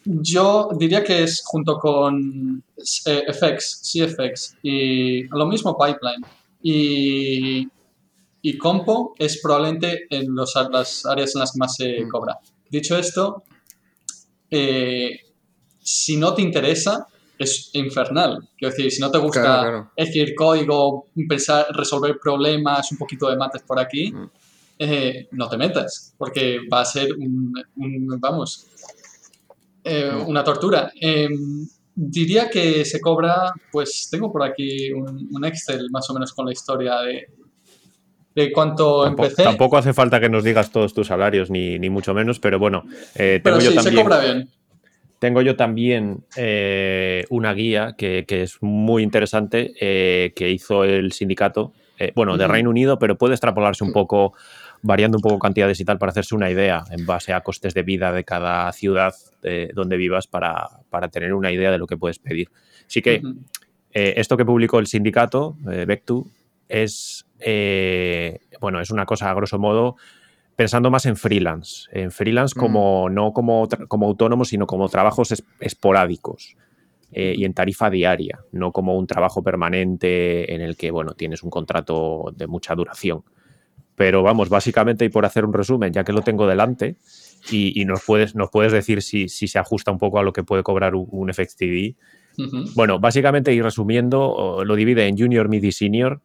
[0.08, 2.64] Yo diría que es junto con
[3.06, 6.24] eh, FX, CFX y lo mismo Pipeline
[6.62, 7.68] y,
[8.42, 12.10] y Compo es probablemente en los, las áreas en las que más se Mm.
[12.10, 12.38] cobra.
[12.70, 13.44] Dicho esto,
[14.52, 15.20] eh,
[15.80, 18.48] si no te interesa, es infernal.
[18.58, 19.92] Quiero decir, si no te gusta Claro, claro.
[19.96, 24.30] escribir código, pensar, resolver problemas, un poquito de mates por aquí, Mm.
[24.80, 28.68] Eh, no te metas, porque va a ser un, un- vamos,
[29.84, 30.92] eh, una tortura.
[31.00, 31.30] Eh,
[31.94, 36.46] diría que se cobra, pues tengo por aquí un, un Excel más o menos con
[36.46, 37.28] la historia de,
[38.36, 39.44] de cuánto Tampoco, empecé.
[39.44, 42.84] tampoco hace falta que nos digas todos tus salarios, ni, ni mucho menos, pero bueno,
[43.16, 44.50] eh, pero tengo, yo sí, se también, cobra bien.
[45.20, 51.14] tengo yo también eh, una guía que, que es muy interesante eh, que hizo el
[51.14, 51.72] sindicato,
[52.14, 52.46] bueno, de.
[52.48, 53.94] Reino Unido, pero puede extrapolarse un Mm.
[53.94, 54.34] poco,
[54.86, 57.82] variando un poco cantidades y tal, para hacerse una idea en base a costes de
[57.84, 59.14] vida de cada ciudad
[59.44, 62.50] eh, donde vivas para, para tener una idea de lo que puedes pedir.
[62.88, 63.22] Así que
[63.92, 66.30] eh, esto que publicó el sindicato, eh, Vectu,
[66.70, 69.96] es, eh, bueno, es una cosa a grosso modo
[70.56, 71.88] pensando más en freelance.
[71.92, 72.60] En freelance Mm.
[72.60, 76.56] como, no como, como autónomo, sino como trabajos es- esporádicos
[77.12, 81.44] eh, y en tarifa diaria, no como un trabajo permanente en el que, bueno, tienes
[81.44, 83.24] un contrato de mucha duración.
[83.96, 86.96] Pero vamos, básicamente, y por hacer un resumen, ya que lo tengo delante,
[87.50, 90.34] y, y nos, puedes, nos puedes decir si, si se ajusta un poco a lo
[90.34, 91.96] que puede cobrar un, un FXTD,
[92.76, 96.20] bueno, básicamente, y resumiendo, lo divide en junior, mid y senior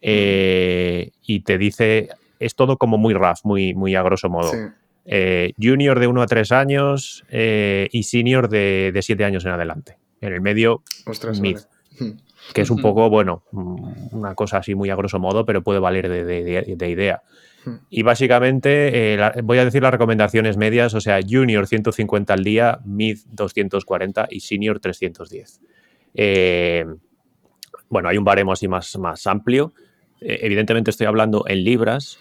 [0.00, 4.52] eh, y te dice, es todo como muy rough, muy, muy a grosso modo.
[4.52, 4.58] Sí.
[5.04, 9.52] Eh, junior de 1 a 3 años eh, y senior de, de 7 años en
[9.52, 9.98] adelante.
[10.20, 11.58] En el medio, Ostras, Mid.
[12.00, 12.16] vale.
[12.54, 15.78] Que es un poco, bueno, mm, una cosa así muy a grosso modo, pero puede
[15.80, 17.22] valer de, de- de- de idea.
[17.64, 17.70] Mm.
[17.90, 22.44] Y básicamente, eh, la- voy a decir las recomendaciones medias, o sea, junior 150 al
[22.44, 25.60] día, mid 240 y senior 310.
[26.14, 26.84] Eh,
[27.88, 29.72] bueno, hay un baremo así más, más amplio.
[30.20, 32.18] Eh, evidentemente estoy hablando en libras.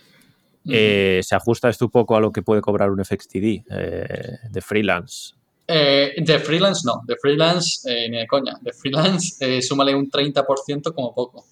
[0.67, 3.63] Eh, se ajusta esto un poco a lo que puede cobrar un FXTD
[4.49, 5.35] de freelance.
[5.67, 8.53] Eh, de freelance no, de freelance eh, ni de coña.
[8.61, 11.45] De freelance eh, súmale un 30% como poco.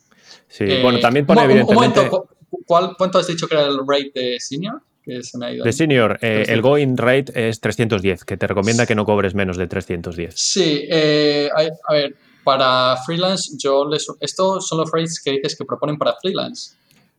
[0.48, 2.00] Sí, Eh, bueno, también un pone un- un evidentemente...
[2.02, 4.82] momento, ¿cu- ¿cuál, ¿cuánto has dicho que era el rate de senior?
[5.04, 5.66] Que se me ha ido.
[5.66, 6.62] De senior, el 300.
[6.62, 10.34] going rate es 310, que te recomienda que no cobres menos de 310.
[10.38, 14.06] Sí, hay- a ver, para freelance, yo les.
[14.22, 16.76] Estos son los rates que dices que proponen para freelance.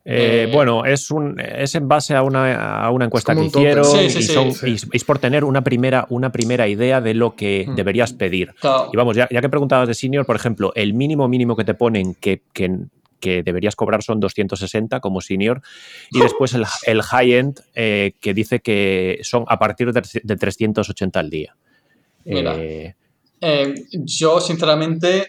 [0.06, 3.84] Eh, Eh, bueno, es, un, es en base a una, a una encuesta que hicieron
[3.86, 4.32] Sí, sí, y, sí.
[4.34, 4.66] son- Sí.
[4.68, 7.74] y- y es por tener una primera, una primera idea de lo que Hmm.
[7.74, 8.52] deberías pedir.
[8.60, 11.64] Claro, Y vamos, ya, ya que preguntabas de senior, por ejemplo, el mínimo mínimo que
[11.64, 12.80] te ponen que, que-
[13.18, 15.62] que deberías cobrar son 260 como senior
[16.10, 21.18] y después el, el high-end eh, que dice que son a partir de, de 380
[21.20, 21.56] al día.
[22.26, 22.54] Mira.
[23.92, 25.28] Yo, sinceramente,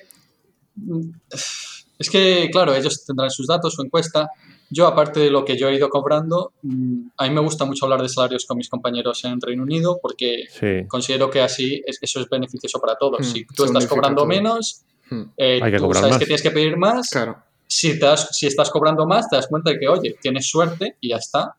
[1.98, 4.30] es que, claro, ellos tendrán sus datos, su encuesta.
[4.70, 7.86] Yo, aparte de lo que yo he ido cobrando, mm, a mí me gusta mucho
[7.86, 12.00] hablar de salarios con mis compañeros en Reino Unido porque sí, considero que así es-
[12.02, 13.20] eso es beneficioso para todos.
[13.22, 14.28] Mm, si tú estás cobrando todo.
[14.28, 16.20] menos, Hmm, eh, Hay que tú cobrar sabes más.
[16.20, 17.10] que tienes que pedir más.
[17.12, 17.38] Claro.
[17.68, 20.98] Si, te das- si estás cobrando más, te das cuenta de que, oye, tienes suerte
[21.00, 21.56] y ya está.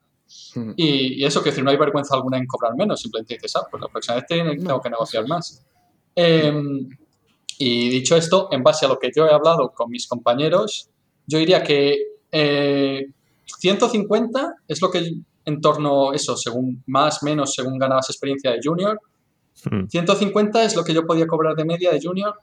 [0.53, 0.73] Hmm.
[0.75, 3.65] Y, y eso, que decir, no hay vergüenza alguna en cobrar menos, simplemente dices, ah,
[3.71, 5.63] pues la próxima vez tengo tengo que negociar más.
[6.13, 6.89] Em,
[7.57, 10.89] y dicho esto, en base a lo que yo he hablado con mis compañeros,
[11.25, 11.99] yo diría que
[12.31, 13.07] eh,
[13.45, 15.11] 150 es lo que
[15.45, 18.99] en torno, eso, según más, menos, según ganabas experiencia de junior,
[19.65, 19.87] Mm.
[19.87, 22.35] 150 es lo que yo podía cobrar de media de junior,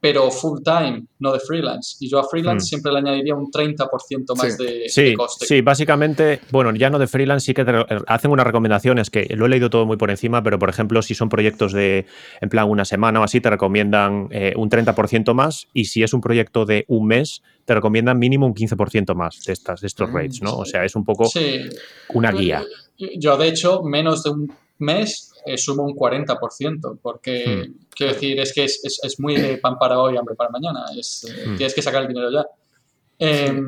[0.00, 1.96] pero full time, no de freelance.
[1.98, 2.68] Y yo a freelance Hmm.
[2.68, 4.56] siempre le añadiría un 30% más
[4.88, 5.02] Sí.
[5.02, 5.46] de, coste.
[5.46, 9.26] sí, básicamente, bueno, ya no de freelance, sí que te re- hacen unas recomendaciones que
[9.34, 12.06] lo he leído todo muy por encima, pero por ejemplo, si son proyectos de,
[12.40, 16.12] en plan, una semana o así, te recomiendan eh, un 30% más y si es
[16.12, 20.08] un proyecto de un mes, te recomiendan mínimo un 15% más de, estas, de estos
[20.10, 20.56] Mm, rates, ¿no?
[20.58, 21.28] O sea, es un poco
[22.14, 22.64] una guía.
[23.18, 27.86] Yo, de hecho, menos de un mes eh, sumo un 40%, porque Hmm.
[27.94, 30.84] quiero decir, es que es, es- es muy de pan para hoy, hambre para mañana.
[30.96, 31.56] Es, eh, Hmm.
[31.56, 32.44] Tienes que sacar el dinero ya.
[33.18, 33.60] Eh,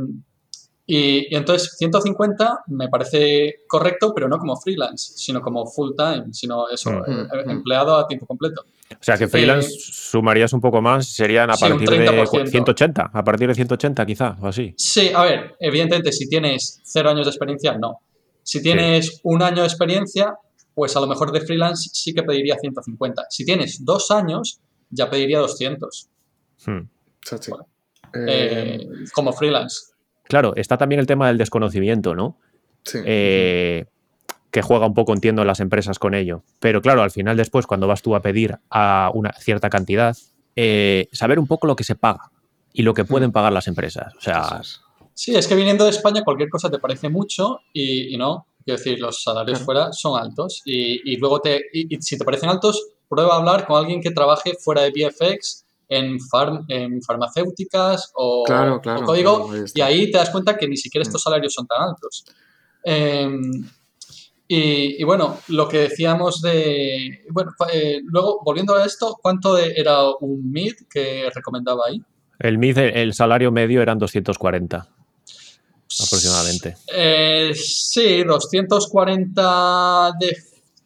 [0.86, 6.26] y, y entonces, 150 me parece correcto, pero no como freelance, sino como full time,
[6.32, 7.10] sino eso, Hmm.
[7.10, 8.62] eh, eh, empleado a tiempo completo.
[8.92, 12.50] O sea, que freelance sumarías un poco más, serían a Sí, partir de 30%.
[12.50, 14.74] 180, a partir de 180 quizá, o así.
[14.76, 18.00] Sí, a ver, evidentemente, si tienes cero años de experiencia, no.
[18.42, 20.34] Si tienes un año de experiencia,
[20.74, 23.26] pues a lo mejor de freelance sí que pediría 150.
[23.30, 24.60] Si tienes dos años,
[24.90, 26.10] ya pediría 200
[26.66, 26.88] Hmm.
[27.48, 27.66] Bueno.
[28.14, 29.92] Eh, eh, como freelance.
[30.24, 32.38] Claro, está también el tema del desconocimiento, ¿no?
[32.84, 32.98] sí.
[33.04, 33.86] eh,
[34.50, 36.42] que juega un poco, entiendo, las empresas con ello.
[36.58, 40.16] Pero claro, al final después, cuando vas tú a pedir a una cierta cantidad,
[40.56, 42.30] eh, saber un poco lo que se paga
[42.72, 44.12] y lo que pueden pagar las empresas.
[44.16, 44.60] O sea.
[45.14, 48.46] Sí, es que viniendo de España cualquier cosa te parece mucho y, y no.
[48.76, 49.64] Quiero decir, los salarios Claro.
[49.64, 53.38] fuera son altos y, y luego te, y, y si te parecen altos, prueba a
[53.38, 59.00] hablar con alguien que trabaje fuera de VFX en, farm- en farmacéuticas o, Claro, claro,
[59.00, 59.78] o código claro, ahí está.
[59.78, 61.24] y ahí te das cuenta que ni siquiera estos Mm.
[61.24, 62.24] salarios son tan altos.
[62.84, 63.40] Em,
[64.46, 67.24] y, y bueno, lo que decíamos de...
[67.30, 72.02] Bueno, eh, luego, volviendo a esto, ¿cuánto de- era un mid que recomendaba ahí?
[72.38, 74.88] el MID, el salario medio eran 240
[75.98, 76.76] aproximadamente.
[76.94, 80.36] Eh, sí, 240 de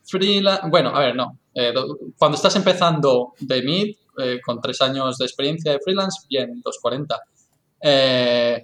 [0.05, 0.63] freelance.
[0.69, 1.39] Bueno, a ver, no.
[1.55, 6.27] Eh, do- cuando estás empezando de mid, eh, con tres años de experiencia de freelance,
[6.29, 7.21] bien, 240.
[7.81, 8.63] Eh,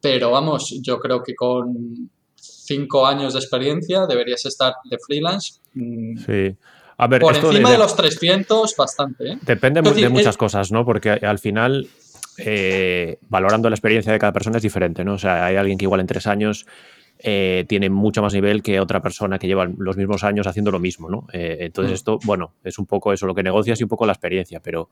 [0.00, 5.54] pero vamos, yo creo que con cinco años de experiencia deberías estar de freelance.
[5.74, 6.56] mm, Sí.
[7.00, 9.38] A ver, por esto encima de- de, los 300, bastante.
[9.42, 10.84] depende de muchas cosas, ¿no?
[10.84, 11.86] Porque al final,
[12.38, 15.14] eh, valorando la experiencia de cada persona es diferente, ¿no?
[15.14, 16.66] O sea, hay alguien que igual en tres años
[17.20, 20.78] eh, tiene mucho más nivel que otra persona que lleva los mismos años haciendo lo
[20.78, 21.26] mismo, ¿no?
[21.32, 21.94] Eh, entonces Mm.
[21.94, 24.88] esto, bueno, es un poco eso lo que negocias y un poco la experiencia, pero,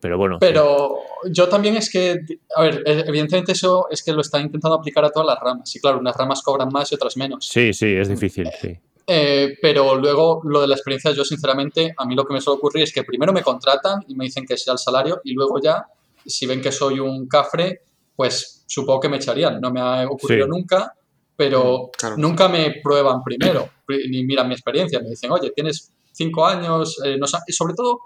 [0.00, 0.36] pero bueno.
[0.36, 0.38] sí.
[0.40, 0.96] Pero
[1.30, 2.18] yo también es que,
[2.56, 5.74] a ver, eh, evidentemente eso es que lo están intentando aplicar a todas las ramas.
[5.76, 7.46] Y claro, unas ramas cobran más y otras menos.
[7.46, 8.76] Sí, sí, es difícil, sí.
[9.06, 12.56] Eh, pero luego lo de la experiencia, yo sinceramente, a mí lo que me suele
[12.58, 15.60] ocurrir es que primero me contratan y me dicen que sea el salario y luego
[15.60, 15.86] ya,
[16.26, 17.82] si ven que soy un cafre,
[18.14, 19.60] pues supongo que me echarían.
[19.60, 20.50] No me ha ocurrido Sí.
[20.50, 20.92] nunca,
[21.36, 22.16] pero Mm, claro.
[22.18, 25.00] nunca me prueban primero pri- ni miran mi experiencia.
[25.00, 28.00] Me dicen, oye, tienes cinco años, eh, no y sobre todo,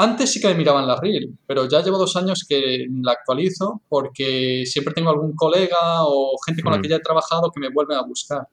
[0.00, 3.82] antes sí que me miraban la reel, pero ya llevo dos años que la actualizo
[3.88, 6.82] porque siempre tengo algún colega o gente con la Mm.
[6.82, 8.46] que ya he trabajado que me vuelven a buscar.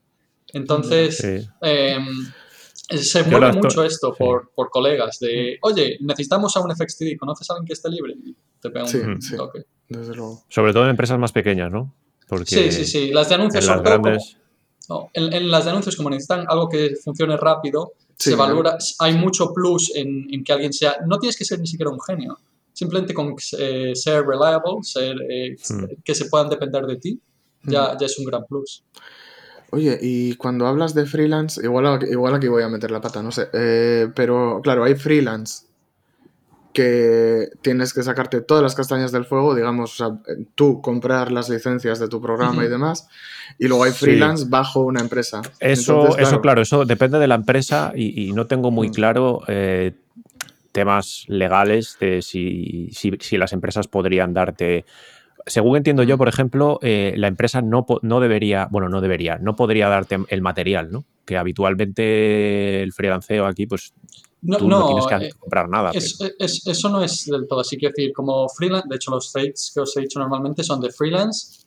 [0.53, 1.47] Entonces, sí.
[1.61, 1.99] eh,
[2.89, 4.15] se Yo mueve estoy- mucho esto sí.
[4.19, 8.13] por, por colegas de, oye, necesitamos a un FXTD, ¿conoces a alguien que esté libre?
[8.23, 9.65] Y te pega un Sí, toque.
[9.89, 10.43] Desde luego.
[10.49, 11.93] Sobre todo en empresas más pequeñas, ¿no?
[12.27, 13.11] Porque Sí, sí, sí.
[13.11, 14.37] Las de anuncios, en las como- grandes.
[14.89, 18.77] no, en, en las de anuncios, como necesitan algo que funcione rápido, Sí, se valora,
[18.99, 21.99] hay mucho plus en, en que alguien sea, no tienes que ser ni siquiera un
[21.99, 22.37] genio,
[22.71, 25.85] simplemente con eh, ser reliable, ser, eh, Hmm.
[26.03, 27.19] que se puedan depender de ti,
[27.63, 28.83] ya, ya es un gran plus.
[29.71, 33.31] Oye, y cuando hablas de freelance, igual, igual aquí voy a meter la pata, no
[33.31, 33.47] sé.
[33.53, 35.65] eh, pero claro, hay freelance
[36.73, 41.49] que tienes que sacarte todas las castañas del fuego, digamos, o sea, tú comprar las
[41.49, 43.07] licencias de tu programa y demás,
[43.57, 43.99] y luego hay Sí.
[43.99, 45.41] freelance bajo una empresa.
[45.61, 48.93] Eso, Entonces, eso claro, eso depende de la empresa y, y no tengo muy Mm.
[48.93, 49.93] claro eh,
[50.73, 54.83] temas legales de si, si, si las empresas podrían darte.
[55.47, 59.55] Según entiendo yo, por ejemplo, eh, la empresa no, no debería, bueno, no debería, no
[59.55, 61.05] podría darte el material, ¿no?
[61.23, 63.93] Que habitualmente el freelanceo aquí, pues
[64.41, 65.91] No, tú no, no, tienes que eh, comprar nada.
[65.93, 67.77] es- pero- es- eso no es del todo así.
[67.77, 70.91] Quiero decir, como freelance, de hecho, los trades que os he dicho normalmente son de
[70.91, 71.61] freelance.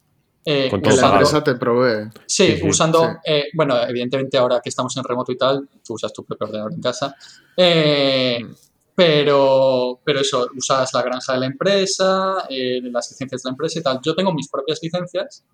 [0.44, 1.20] eh, Con Que todo la pagado.
[1.20, 2.08] empresa te provee.
[2.26, 3.06] Sí, Sí, sí, usando, sí.
[3.26, 6.72] eh, bueno, evidentemente ahora que estamos en remoto y tal, tú usas tu propio ordenador
[6.72, 7.14] en casa,
[7.54, 8.54] eh, Mm.
[9.02, 13.78] Pero, pero eso, usas la granja de la empresa, eh, las licencias de la empresa
[13.78, 14.00] y tal.
[14.04, 15.44] Yo tengo mis propias licencias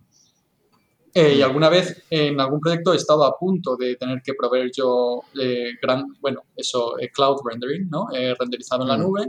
[1.12, 4.70] eh, y alguna vez en algún proyecto he estado a punto de tener que proveer
[4.74, 8.06] yo eh, gran, bueno, eso, eh, cloud rendering, ¿no?
[8.14, 9.00] Eh, renderizado en la Mm.
[9.02, 9.26] nube,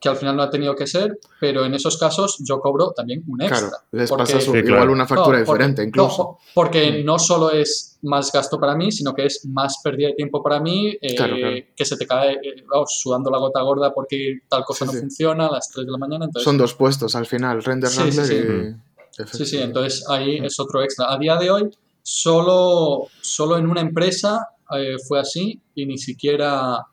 [0.00, 3.24] que al final no ha tenido que ser, pero en esos casos yo cobro también
[3.26, 3.58] un extra.
[3.70, 4.92] Claro, les porque- pasas Sí, igual claro.
[4.92, 6.16] una factura no, porque- diferente no, incluso.
[6.16, 7.04] po- porque Mm.
[7.04, 10.58] no solo es más gasto para mí, sino que es más pérdida de tiempo para
[10.60, 11.56] mí, eh, Claro, claro.
[11.76, 14.92] que se te cae, eh, vamos, sudando la gota gorda porque tal cosa Sí, no
[14.92, 14.98] sí.
[15.00, 16.24] funciona a las 3 de la mañana.
[16.24, 19.22] Entonces, Son dos puestos al final, render Sí, sí, rambler sí.
[19.24, 19.26] y...
[19.36, 20.12] sí, sí, entonces Mm.
[20.12, 21.12] ahí es otro extra.
[21.12, 21.70] A día de hoy,
[22.02, 26.84] solo, solo en una empresa eh, fue así y ni siquiera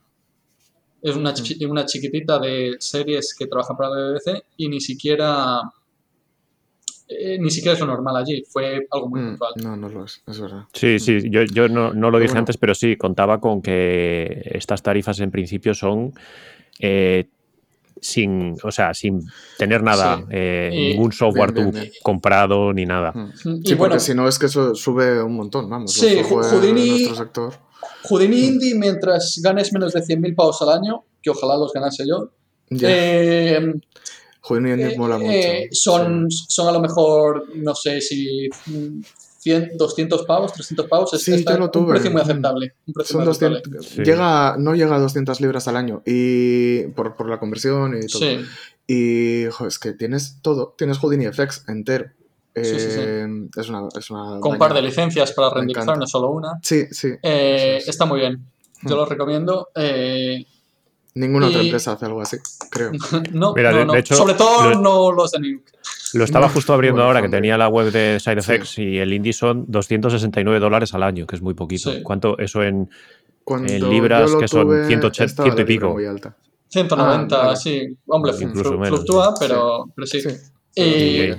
[1.02, 5.62] es una, chi- una chiquitita de series que trabaja para la BBC y ni siquiera
[7.08, 9.54] eh, ni siquiera es lo normal allí, fue algo muy Mm, puntual.
[9.64, 10.64] No, no lo es, es verdad.
[10.74, 12.40] Sí, sí, yo, yo no, no lo Pero dije bueno.
[12.40, 16.14] antes, pero sí, contaba con que estas tarifas en principio son
[16.80, 17.28] eh,
[18.02, 19.22] sin, o sea, sin
[19.58, 20.24] tener nada, Sí.
[20.32, 21.94] eh, Y- ningún software Bien, tú bien, bien.
[22.04, 23.12] comprado ni nada.
[23.14, 23.30] Mm.
[23.30, 23.34] Y
[23.70, 25.94] Sí, bueno, porque si no es que eso sube un montón, vamos.
[25.94, 27.54] Sí, Houdini- de nuestro sector.
[28.10, 32.32] Houdini Indie, mientras ganes menos de 100.000 pavos al año, que ojalá los ganase yo,
[32.82, 33.74] eh,
[34.44, 35.32] Houdini eh, mola mucho.
[35.32, 39.02] eh, son, son a lo mejor, no sé si mm,
[39.40, 41.90] 100, 200 pavos, 300 pavos, es, Sí, está yo lo un tuve.
[41.94, 42.24] precio muy Mm.
[42.24, 42.74] aceptable.
[42.88, 43.62] Un precio Son muy aceptable.
[43.66, 44.04] 200, Sí.
[44.04, 48.20] llega, no llega a 200 libras al año y por, por la conversión y todo.
[48.22, 48.40] Sí,
[48.88, 52.06] Y jo, es que tienes todo, tienes Houdini FX entero.
[52.56, 53.00] Sí, sí, sí.
[53.00, 53.28] Eh,
[53.58, 56.60] Es una, es una con un par de licencias para renderizar, no solo una.
[56.62, 57.08] Sí, sí.
[57.24, 57.82] Eh.
[57.88, 58.46] Está muy bien.
[58.84, 59.00] Yo Mm.
[59.00, 59.70] lo recomiendo.
[59.76, 60.46] eh,
[61.16, 62.38] Ninguna otra empresa hace algo así,
[62.72, 62.92] creo.
[63.34, 63.94] no, Mira, no, de- no.
[63.94, 65.72] de hecho, Sobre todo lo- no los de Nuke.
[66.16, 68.52] Lo estaba justo abriendo bueno, ahora, que tenía la web de Side Sí.
[68.52, 71.92] Effects y el indie son 269 dólares al año, que es muy poquito.
[71.92, 72.02] Sí.
[72.04, 72.38] ¿Cuánto?
[72.38, 72.90] Eso en
[73.90, 75.90] libras, que son tuve, 180, estaba la ciento y pico.
[75.94, 76.36] muy alta.
[76.70, 77.58] 190, Ah, vale.
[77.58, 77.98] sí.
[78.08, 79.46] Hombre, fluctúa, sí.
[79.48, 80.22] pero, pero sí.
[80.22, 81.32] Sí.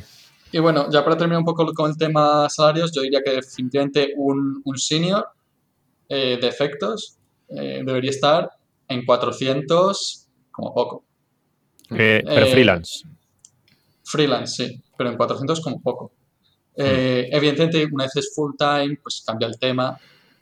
[0.53, 4.13] Y bueno, ya para terminar un poco con el tema salarios, yo diría que definitivamente
[4.17, 5.27] un, un senior
[6.09, 7.17] eh, de efectos
[7.49, 8.51] eh, debería estar
[8.89, 11.05] en 400 como poco.
[11.91, 13.05] eh, pero Eh, freelance.
[14.05, 16.13] Freelance, sí, pero en 400 como poco.
[16.77, 16.83] Hmm.
[16.85, 19.99] Eh, Evidentemente, una vez es full time, pues cambia el tema,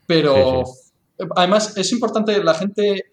[0.06, 0.64] pero
[1.36, 3.04] además es importante, la gente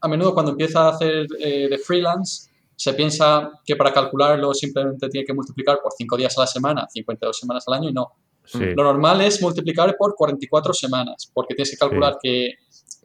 [0.00, 5.26] a menudo cuando empieza a hacer de freelance, se piensa que para calcularlo simplemente tiene
[5.26, 8.12] que multiplicar por 5 días a la semana, 52 semanas al año, y no.
[8.44, 8.60] Sí.
[8.76, 12.54] Lo normal es multiplicar por 44 semanas, porque tienes que calcular que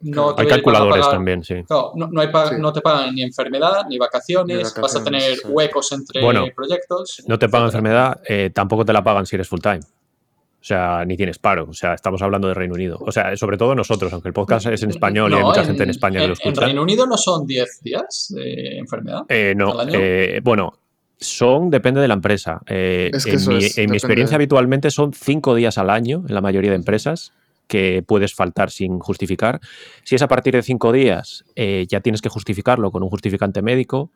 [0.04, 1.56] no Hay calculadores pagar- también, sí.
[1.70, 2.56] No, no hay pa- Sí.
[2.60, 5.42] no te pagan ni enfermedad, ni vacaciones, Ni vas a tener sí.
[5.48, 7.24] huecos entre Bueno, proyectos.
[7.28, 9.80] No te pagan enfermedad, eh, tampoco te la pagan si eres full time.
[9.80, 11.68] O sea, ni tienes paro.
[11.70, 12.98] O sea, estamos hablando de Reino Unido.
[13.02, 15.84] O sea, sobre todo nosotros, aunque el podcast es en español y hay mucha gente
[15.84, 16.62] en España que lo En escucha.
[16.66, 19.24] Reino Unido no son 10 días de enfermedad.
[19.28, 20.00] Eh, no, al año.
[20.02, 20.80] eh, bueno,
[21.20, 22.62] son, depende de la empresa.
[22.66, 25.90] Eh, Es que en eso mi, es, en mi experiencia habitualmente son cinco días al
[25.90, 27.34] año en la mayoría de empresas
[27.74, 29.60] que puedes faltar sin justificar.
[30.04, 33.64] Si es a partir de cinco días, eh, ya tienes que justificarlo con un justificante
[33.64, 34.12] médico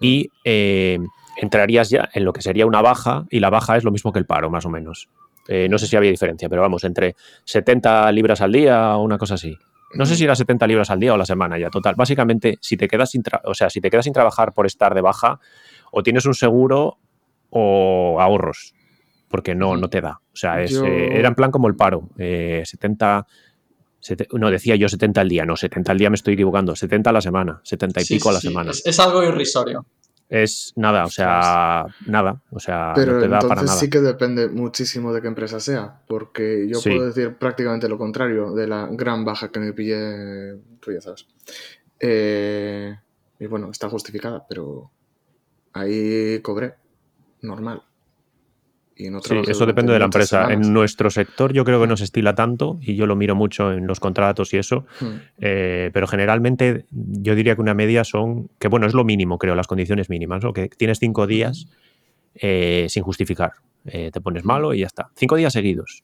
[0.00, 0.98] y eh,
[1.36, 4.18] entrarías ya en lo que sería una baja y la baja es lo mismo que
[4.18, 5.08] el paro, más o menos.
[5.46, 9.16] Eh, no sé si había diferencia, pero vamos, entre 70 libras al día o una
[9.16, 9.56] cosa así.
[9.94, 11.94] No sé si era 70 libras al día o la semana ya, total.
[11.94, 15.02] Básicamente, si te quedas sin, o sea, si te quedas sin trabajar por estar de
[15.02, 15.38] baja,
[15.92, 16.98] o tienes un seguro
[17.50, 18.74] o ahorros,
[19.28, 20.20] porque no, no te da.
[20.32, 22.08] O sea, es, Yo- eh, era en plan como el paro.
[22.18, 23.26] eh, 70,
[24.00, 27.10] sete- no, decía yo 70 al día, no, 70 al día me estoy equivocando, 70
[27.10, 28.48] a la semana, 70 y Sí, pico a la sí.
[28.48, 28.70] semana.
[28.70, 29.84] Es, es algo irrisorio.
[30.30, 33.78] Es nada, o sea, nada, o sea, Pero no te da para nada.
[33.78, 36.90] sí que depende muchísimo de qué empresa sea, porque yo Sí.
[36.90, 41.26] puedo decir prácticamente lo contrario de la gran baja que me pillé, tú ya sabes.
[41.98, 42.94] Eh,
[43.40, 44.90] y bueno, está justificada, pero
[45.72, 46.74] ahí cobré,
[47.42, 47.82] normal.
[49.00, 50.42] Y no Sí, eso depende de la empresa.
[50.46, 50.66] semanas.
[50.66, 53.72] En nuestro sector yo creo que no se estila tanto y yo lo miro mucho
[53.72, 55.06] en los contratos y eso, Hmm.
[55.38, 59.54] eh, pero generalmente yo diría que una media son, que bueno, es lo mínimo, creo,
[59.54, 60.52] las condiciones mínimas, ¿no?
[60.52, 61.68] que tienes cinco días
[62.34, 63.52] eh, sin justificar.
[63.86, 65.10] Eh, te pones malo y ya está.
[65.14, 66.02] Cinco días seguidos.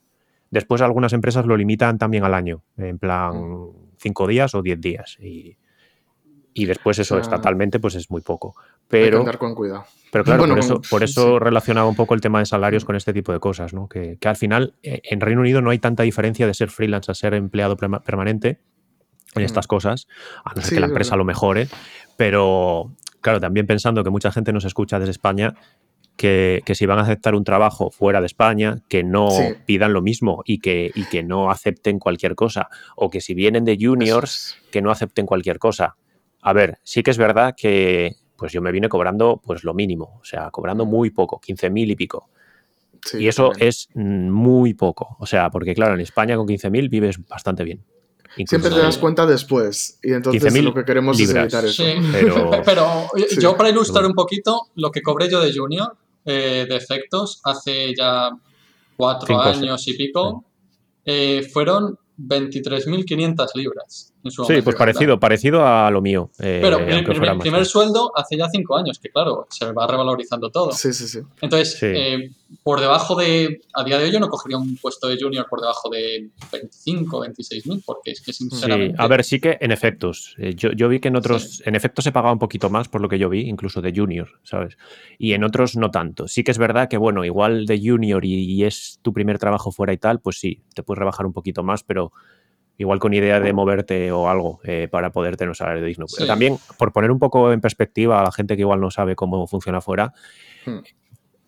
[0.50, 3.66] Después algunas empresas lo limitan también al año, en plan
[3.98, 5.18] cinco días o diez días.
[5.20, 5.56] Y,
[6.54, 8.54] y después eso, estatalmente, pues es muy poco.
[8.90, 9.84] Hay que Pero, andar con cuidado.
[10.12, 11.38] pero claro, Bueno, por eso, por eso sí.
[11.44, 13.88] relacionaba un poco el tema de salarios con este tipo de cosas, ¿no?
[13.88, 17.10] Que, que al final eh, en Reino Unido no hay tanta diferencia de ser freelance
[17.10, 18.60] a ser empleado perma- permanente
[19.34, 19.46] en Mm.
[19.46, 20.06] estas cosas,
[20.44, 21.66] a no ser Sí, que la es empresa lo mejore,
[22.16, 25.54] pero claro, también pensando que mucha gente nos escucha desde España,
[26.16, 29.54] que, que si van a aceptar un trabajo fuera de España, que no Sí.
[29.66, 33.64] pidan lo mismo y que, y que no acepten cualquier cosa, o que si vienen
[33.64, 35.96] de juniors, que no acepten cualquier cosa.
[36.40, 40.18] A ver, sí que es verdad que pues yo me vine cobrando pues lo mínimo,
[40.20, 42.28] o sea, cobrando muy poco, 15.000 y pico.
[43.04, 43.68] sí, y eso también.
[43.68, 47.82] es mm, muy poco, o sea, porque claro, en España con 15.000 vives bastante bien.
[48.46, 50.00] Siempre te das cuenta después.
[50.02, 51.46] Y entonces 15.000 lo que queremos libras.
[51.46, 51.84] es evitar eso.
[51.84, 52.86] Sí, Pero- pero,
[53.28, 53.40] Sí.
[53.40, 57.94] yo para ilustrar un poquito, lo que cobré yo de junior eh, de efectos hace
[57.94, 58.30] ya
[58.96, 60.44] cuatro Cinco, años y pico,
[61.04, 64.13] eh, fueron 23.500 libras.
[64.30, 66.30] Sí, pues parecido, parecido a lo mío.
[66.38, 70.72] eh, Pero el primer, sueldo hace ya cinco años, que claro, se va revalorizando todo.
[70.72, 71.18] Sí, sí, sí.
[71.42, 71.86] Entonces, Sí.
[71.86, 72.30] eh,
[72.62, 75.60] por debajo de, a día de hoy yo no cogería un puesto de junior por
[75.60, 78.96] debajo de 25, 26 mil, porque es que Sí, sinceramente...
[78.98, 80.34] a ver, sí que en efectos.
[80.38, 83.00] eh, Yo, yo vi que en otros, en efectos se pagaba un poquito más por
[83.00, 84.76] lo que yo vi, incluso de junior, ¿sabes?
[85.18, 86.28] Y en otros no tanto.
[86.28, 89.70] Sí que es verdad que, bueno, igual de junior y, y es tu primer trabajo
[89.72, 92.12] fuera y tal, pues sí, te puedes rebajar un poquito más, pero
[92.76, 96.06] igual con idea de moverte o algo eh, para poder tener un salario digno.
[96.12, 96.26] Pero Sí.
[96.26, 99.46] también, por poner un poco en perspectiva a la gente que igual no sabe cómo
[99.46, 100.12] funciona fuera,
[100.66, 100.78] Hmm.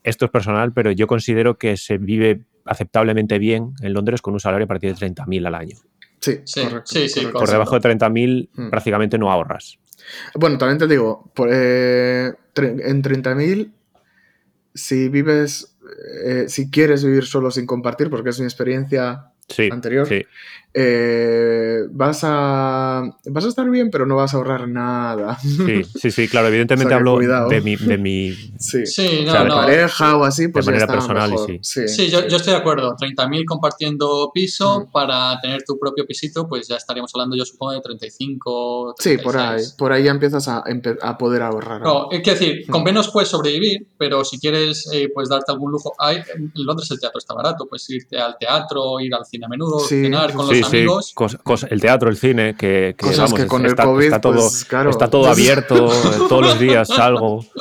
[0.03, 4.41] esto es personal, pero yo considero que se vive aceptablemente bien en Londres con un
[4.41, 5.77] salario a partir de 30.000 al año.
[6.21, 7.39] Sí, Sí, correcto, sí, sí, correcto.
[7.41, 8.71] Por debajo de 30.000 Hmm.
[8.71, 9.79] prácticamente no ahorras.
[10.35, 13.73] Bueno, también te digo, por, eh, en 30.000,
[14.75, 15.77] si vives,
[16.25, 20.25] eh, si quieres vivir solo sin compartir, porque es mi experiencia Sí, anterior, sí.
[20.75, 25.39] Eh, vas, a, vas a estar bien, pero no vas a ahorrar nada.
[25.41, 28.87] Sí, sí, sí, claro, evidentemente O sea que hablo de mi, de mi Sí.
[28.87, 29.55] Sí, O no, sea, de no.
[29.57, 31.47] pareja o así, pues ya manera está personal y mejor.
[31.49, 31.59] sí.
[31.63, 32.95] Sí, Sí, yo, yo estoy de acuerdo.
[32.97, 34.93] 30.000 compartiendo piso Mm.
[34.93, 38.95] para tener tu propio pisito, pues ya estaríamos hablando, yo supongo, de 35.
[38.99, 39.47] Sí, por ahí.
[39.49, 39.75] 36.
[39.79, 40.63] Por ahí ya empiezas a,
[41.03, 41.81] a poder ahorrar.
[41.83, 42.71] No, es decir, Mm.
[42.71, 46.91] con menos puedes sobrevivir, pero si quieres eh, pues darte algún lujo, hay, en Londres
[46.91, 50.33] el teatro está barato, puedes irte al teatro, ir al cine a menudo, Sí, cenar
[50.33, 51.13] con Sí, los sí, amigos.
[51.15, 54.05] cos- cos- el teatro, el cine, que, que, Cosas vamos, que es- con el COVID,
[54.05, 54.91] está todo, pues, claro.
[54.91, 55.99] está todo abierto, eh,
[56.29, 57.45] todos los días salgo.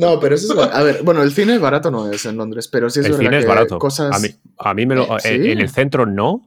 [0.00, 0.72] No, pero eso es.
[0.72, 3.24] A ver, bueno, el cine barato no es en Londres, pero sí es el verdad
[3.24, 3.78] cine es que barato.
[3.80, 4.14] Cosas...
[4.14, 4.28] A mí,
[4.58, 5.50] a mí me lo, Eh, eh, ¿sí?
[5.50, 6.42] en el centro no,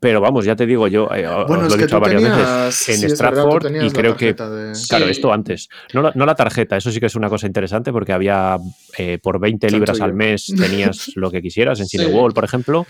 [0.00, 2.38] pero vamos, ya te digo yo, eh, os lo he dicho varias tenías.
[2.38, 5.10] veces, en sí, verdad, Stratford y creo que de- Claro, Sí.
[5.10, 5.68] esto antes.
[5.92, 8.56] No la, no la tarjeta, eso sí que es una cosa interesante porque había
[8.98, 11.98] eh, por 20 libras al mes tenías lo que quisieras en Sí.
[11.98, 12.86] Cineworld, por ejemplo,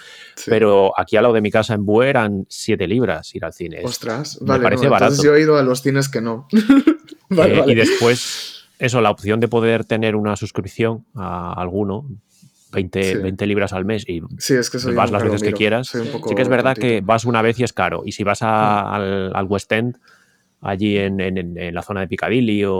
[0.46, 3.80] pero aquí al lado de mi casa en Bue eran 7 libras ir al cine.
[3.84, 4.62] Ostras, me vale.
[4.62, 5.12] parece no, barato.
[5.12, 6.46] Entonces yo he ido a los cines que no.
[7.28, 7.72] vale, Eh, vale.
[7.72, 12.06] Y después, eso, la opción de poder tener una suscripción a alguno,
[12.72, 13.14] 20, Sí.
[13.16, 15.88] 20 libras al mes y Sí, es que soy vas las veces que quieras.
[15.88, 16.12] soy un Sí.
[16.12, 16.86] poco sí que es verdad tontito.
[16.86, 18.02] que vas una vez y es caro.
[18.04, 19.96] Y si vas a- al, al West End,
[20.62, 22.74] allí en, en- en- en la zona de Piccadilly o,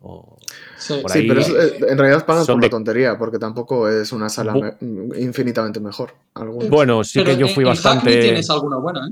[0.00, 0.38] o
[0.78, 0.94] Sí.
[1.02, 3.88] por Sí, ahí, pero es- eh, en realidad pagas por de- la tontería, porque tampoco
[3.90, 6.14] es una sala Bu- me- infinitamente mejor.
[6.34, 6.68] Algunos.
[6.70, 8.06] Bueno, sí Pero que yo fui en bastante.
[8.10, 9.10] Hackney tienes alguno bueno, ¿eh?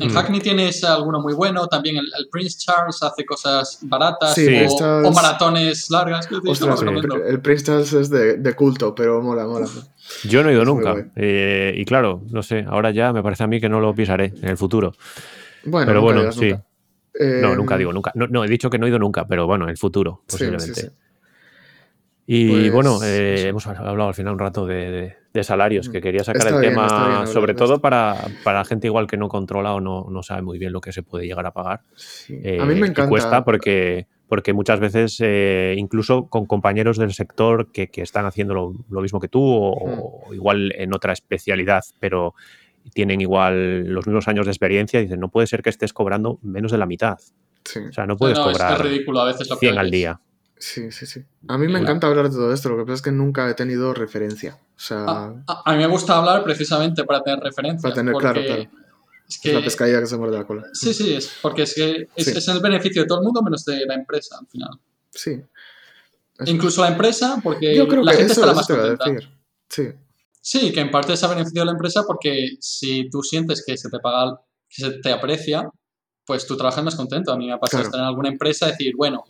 [0.00, 0.14] En Mm.
[0.14, 4.46] Hackney tienes alguno muy bueno, también el, el Prince Charles hace cosas baratas Sí, o,
[4.46, 6.28] Prince Charles- o maratones largas.
[6.46, 9.66] Ostras, el, el Prince Charles es de, de culto, pero mola, mola.
[10.24, 10.94] Yo no he ido Es nunca.
[11.16, 14.32] Eh, y claro, no sé, ahora ya me parece a mí que no lo pisaré
[14.42, 14.92] en el futuro.
[15.64, 16.50] Bueno, pero nunca bueno, sí.
[16.50, 16.64] nunca.
[17.14, 18.10] Eh, No, nunca digo nunca.
[18.14, 20.74] No, no, he dicho que no he ido nunca, pero bueno, en el futuro, posiblemente.
[20.74, 20.88] sí, sí.
[22.26, 26.00] Y Pues, bueno, eh, hemos hablado al final un rato de, de- de salarios, que
[26.00, 29.28] quería sacar Está el bien, tema, bien sobre todo para, para gente igual que no
[29.28, 31.80] controla o no, no sabe muy bien lo que se puede llegar a pagar.
[31.94, 32.38] Sí.
[32.42, 33.08] Eh, a mí me y encanta.
[33.08, 38.52] cuesta porque, porque muchas veces, eh, incluso con compañeros del sector que, que están haciendo
[38.54, 39.72] lo, lo mismo que tú o,
[40.28, 42.34] o igual en otra especialidad, pero
[42.92, 46.72] tienen igual los mismos años de experiencia, dicen, no puede ser que estés cobrando menos
[46.72, 47.16] de la mitad.
[47.64, 47.78] Sí.
[47.88, 50.20] O sea, no puedes No, cobrar es, ridículo a veces lo que 100 al día.
[50.64, 51.24] Sí, sí, sí.
[51.48, 53.54] A mí me encanta hablar de todo esto, lo que pasa es que nunca he
[53.54, 54.60] tenido referencia.
[54.76, 57.82] O sea, A, a- a mí me gusta hablar precisamente para tener referencia.
[57.82, 58.62] Para tener- claro, claro.
[58.62, 58.68] Es
[59.36, 60.62] es que, la pescadilla que se muerde la cola.
[60.72, 62.30] Sí, sí, es porque es que es, Sí.
[62.36, 64.70] es el beneficio de todo el mundo menos de la empresa al final.
[65.10, 65.40] Sí.
[66.38, 66.50] Eso.
[66.52, 69.10] Incluso la empresa, porque Yo creo la que gente eso, estará eso más contenta.
[69.10, 69.28] decir.
[69.68, 69.88] Sí,
[70.44, 73.88] Sí, que en parte se ha beneficiado la empresa porque si tú sientes que se
[73.90, 75.68] te paga, que se te aprecia,
[76.24, 77.32] pues tú trabajas más contento.
[77.32, 77.88] A mí me ha pasado Claro.
[77.88, 79.24] estar en alguna empresa y decir, bueno,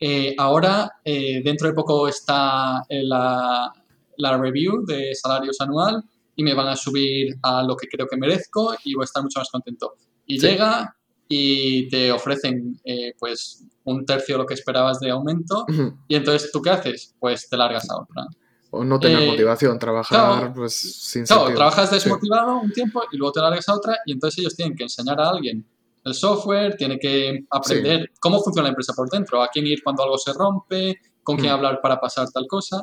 [0.00, 3.72] eh, ahora eh, dentro de poco está eh, la,
[4.16, 6.02] la review de salarios anual
[6.36, 9.22] y me van a subir a lo que creo que merezco y voy a estar
[9.22, 9.94] mucho más contento.
[10.26, 10.46] Y Sí.
[10.46, 10.94] llega
[11.28, 15.98] y te ofrecen eh, pues un tercio de lo que esperabas de aumento Ujú.
[16.08, 17.14] y entonces tú qué haces?
[17.18, 18.26] Pues te largas a otra.
[18.70, 20.52] O no tener Eh, motivación, trabajar claro.
[20.54, 21.56] pues sin Claro, sentido.
[21.56, 21.94] trabajas Sí.
[21.96, 25.18] desmotivado un tiempo y luego te largas a otra y entonces ellos tienen que enseñar
[25.20, 25.66] a alguien
[26.08, 30.02] el software, tiene que aprender cómo funciona la empresa por dentro, a quién ir cuando
[30.02, 31.54] algo se rompe, con quién Mm.
[31.56, 32.82] hablar para pasar tal cosa.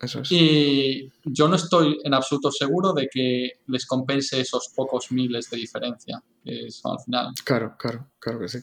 [0.00, 0.32] Eso es.
[0.32, 5.56] Y yo no estoy en absoluto seguro de que les compense esos pocos miles de
[5.58, 7.26] diferencia que son al final.
[7.44, 8.58] Claro, claro, claro que sí.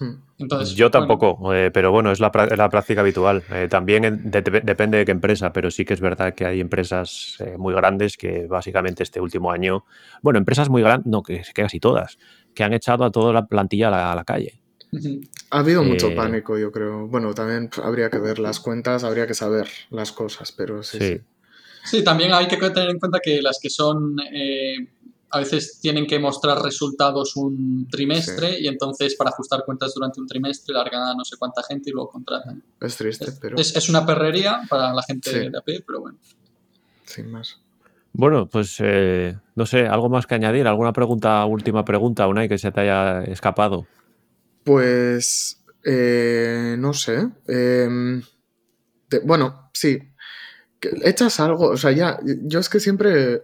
[0.00, 0.12] Mm.
[0.38, 3.44] Entonces, Yo bueno, tampoco, eh, pero bueno, es la, pra- la práctica habitual.
[3.50, 6.44] Eh, también en- de- de- depende de qué empresa, pero sí que es verdad que
[6.44, 9.84] hay empresas eh, muy grandes que básicamente este último año,
[10.20, 12.18] bueno, empresas muy grandes, no, que, que casi todas,
[12.54, 14.60] que han echado a toda la plantilla a la, a la calle.
[15.50, 17.08] Ha habido mucho Eh, pánico, yo creo.
[17.08, 20.98] Bueno, también habría que ver las cuentas, habría que saber las cosas, pero sí.
[20.98, 21.04] Sí.
[21.16, 21.20] sí.
[21.98, 24.76] Sí, también hay que tener en cuenta que las que son, eh,
[25.30, 30.26] a veces tienen que mostrar resultados un trimestre y entonces para ajustar cuentas durante un
[30.28, 32.62] trimestre largan a no sé cuánta gente y luego contratan.
[32.80, 35.38] Es triste, Es, pero es- es una perrería para la gente Sí.
[35.50, 36.18] de AP, pero bueno.
[37.04, 37.60] sin más.
[38.16, 42.58] Bueno, pues eh, no sé, algo más que añadir, alguna pregunta, última pregunta, Unai, que
[42.58, 43.86] se te haya escapado.
[44.62, 47.28] Pues eh, no sé.
[47.48, 48.22] em,
[49.08, 49.98] te- bueno, sí.
[50.80, 53.42] Que echas algo, o sea, ya, yo es que siempre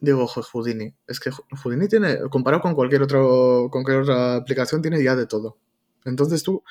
[0.00, 0.94] digo, "Jo, Houdini.
[1.08, 1.30] Es que
[1.62, 5.58] Houdini tiene, comparado con cualquier otro, con cualquier otra aplicación, tiene ya de todo.
[6.04, 6.62] Entonces tú,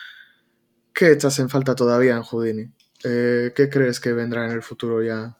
[0.93, 2.71] ¿qué echas en falta todavía en Houdini?
[3.03, 5.35] Eh, ¿Qué crees que vendrá en el futuro ya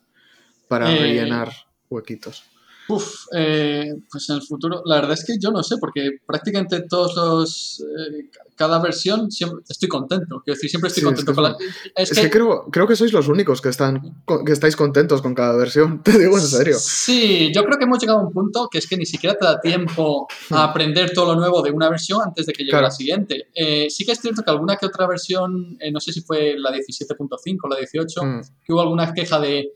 [0.68, 1.50] para Eh, rellenar
[1.94, 2.44] huequitos?
[2.90, 6.82] Uf, eh, pues en el futuro, la verdad es que yo no sé, porque prácticamente
[6.82, 10.42] todos los, eh, cada versión siempre estoy contento.
[10.44, 11.56] Quiero decir, siempre estoy Sí, es contento que con la...
[11.96, 14.02] Es, Es que creo, creo que sois los únicos que están
[14.46, 16.04] que estáis contentos con cada versión.
[16.04, 16.76] Te digo en serio.
[16.78, 19.46] Sí, yo creo que hemos llegado a un punto que es que ni siquiera te
[19.46, 22.88] da tiempo a aprender todo lo nuevo de una versión antes de que llegue Claro.
[22.88, 23.48] la siguiente.
[23.56, 26.70] Eh, sí que es cierto que alguna que otra versión, no sé si fue la
[26.70, 29.72] 17.5 o la 18, Mm, que hubo alguna queja de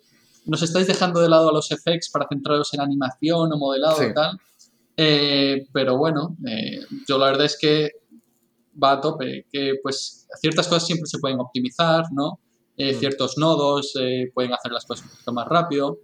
[0.47, 4.05] nos estáis dejando de lado a los effects para centraros en animación o modelado Sí.
[4.09, 4.39] y tal.
[4.97, 7.91] Eh, pero bueno, eh, yo la verdad es que
[8.81, 12.39] va a tope, que pues ciertas cosas siempre se pueden optimizar, ¿no?
[12.77, 12.99] Eh, Mm.
[12.99, 13.93] Ciertos nodos
[14.33, 15.97] pueden hacer las cosas un poquito más rápido.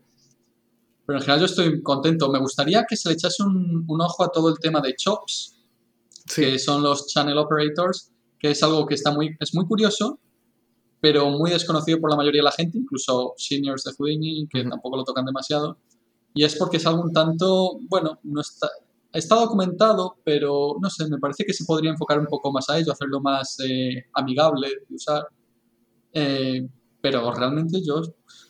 [1.05, 2.31] Pero en general yo estoy contento.
[2.31, 5.55] Me gustaría que se le echase un, un ojo a todo el tema de chops,
[6.33, 10.19] que son los channel operators, que es algo que está muy, es muy curioso,
[11.03, 14.69] pero muy desconocido por la mayoría de la gente, incluso seniors de Houdini, que Ujú.
[14.69, 15.77] tampoco lo tocan demasiado.
[16.33, 18.69] Y es porque es algo un tanto, bueno, no está,
[19.11, 22.79] está documentado, pero no sé, me parece que se podría enfocar un poco más a
[22.79, 25.27] ello, hacerlo más eh, amigable de usar.
[26.13, 26.65] Eh,
[27.01, 28.01] pero realmente yo,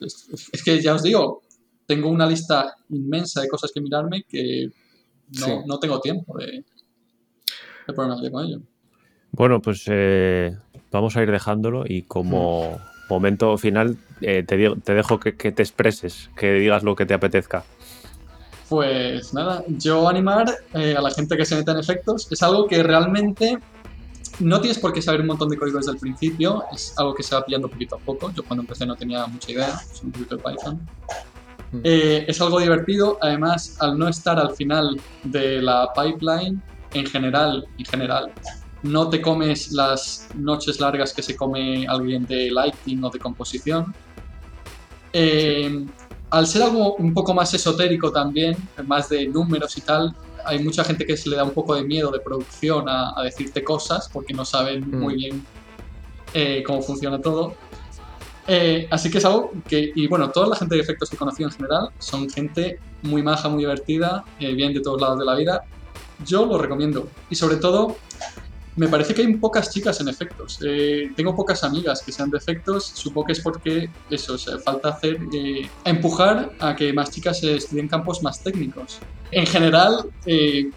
[0.02, 1.42] es, es que ya os digo,
[1.88, 4.68] tengo una lista inmensa de cosas que mirarme que
[5.40, 5.52] no, Sí.
[5.66, 6.64] no tengo tiempo de,
[7.88, 8.62] de ponerme con ello.
[9.32, 10.56] Bueno, pues eh,
[10.94, 12.80] vamos a ir dejándolo y como
[13.10, 17.06] momento final eh, te, digo- te dejo que, que te expreses, que digas lo que
[17.06, 17.66] te apetezca.
[18.70, 22.66] Pues nada, yo animar eh, a la gente que se meta en efectos es algo
[22.68, 23.58] que realmente
[24.40, 27.22] no tienes por qué saber un montón de código desde el principio, es algo que
[27.22, 28.32] se va pillando poquito a poco.
[28.34, 30.82] Yo cuando empecé no tenía mucha idea, soy un poquito de Python.
[31.72, 31.80] Mm.
[31.84, 36.60] Eh, es algo divertido, además al no estar al final de la pipeline,
[36.94, 38.32] en general, en general,
[38.84, 43.94] no te comes las noches largas que se come alguien de lighting o de composición.
[45.14, 45.86] Eh,
[46.30, 50.16] al ser algo un poco más esotérico también, más de números y tal,
[50.46, 53.24] hay mucha gente que se le da un poco de miedo de producción a, a
[53.24, 55.00] decirte cosas porque no saben Mm.
[55.00, 55.46] muy bien
[56.34, 57.56] eh, cómo funciona todo.
[58.48, 61.20] Eh, así que es algo que, y bueno, toda la gente de efectos que he
[61.20, 65.26] conocido en general son gente muy maja, muy divertida, eh, bien de todos lados de
[65.26, 65.64] la vida.
[66.26, 67.08] Yo lo recomiendo.
[67.30, 67.96] Y sobre todo,
[68.76, 70.60] me parece que hay pocas chicas en efectos.
[70.64, 72.86] Eh, tengo pocas amigas que sean de efectos.
[72.86, 77.44] Supongo que es porque eso, o sea, falta hacer, eh, empujar a que más chicas
[77.44, 79.00] estudien campos más técnicos.
[79.32, 80.70] En general, eh,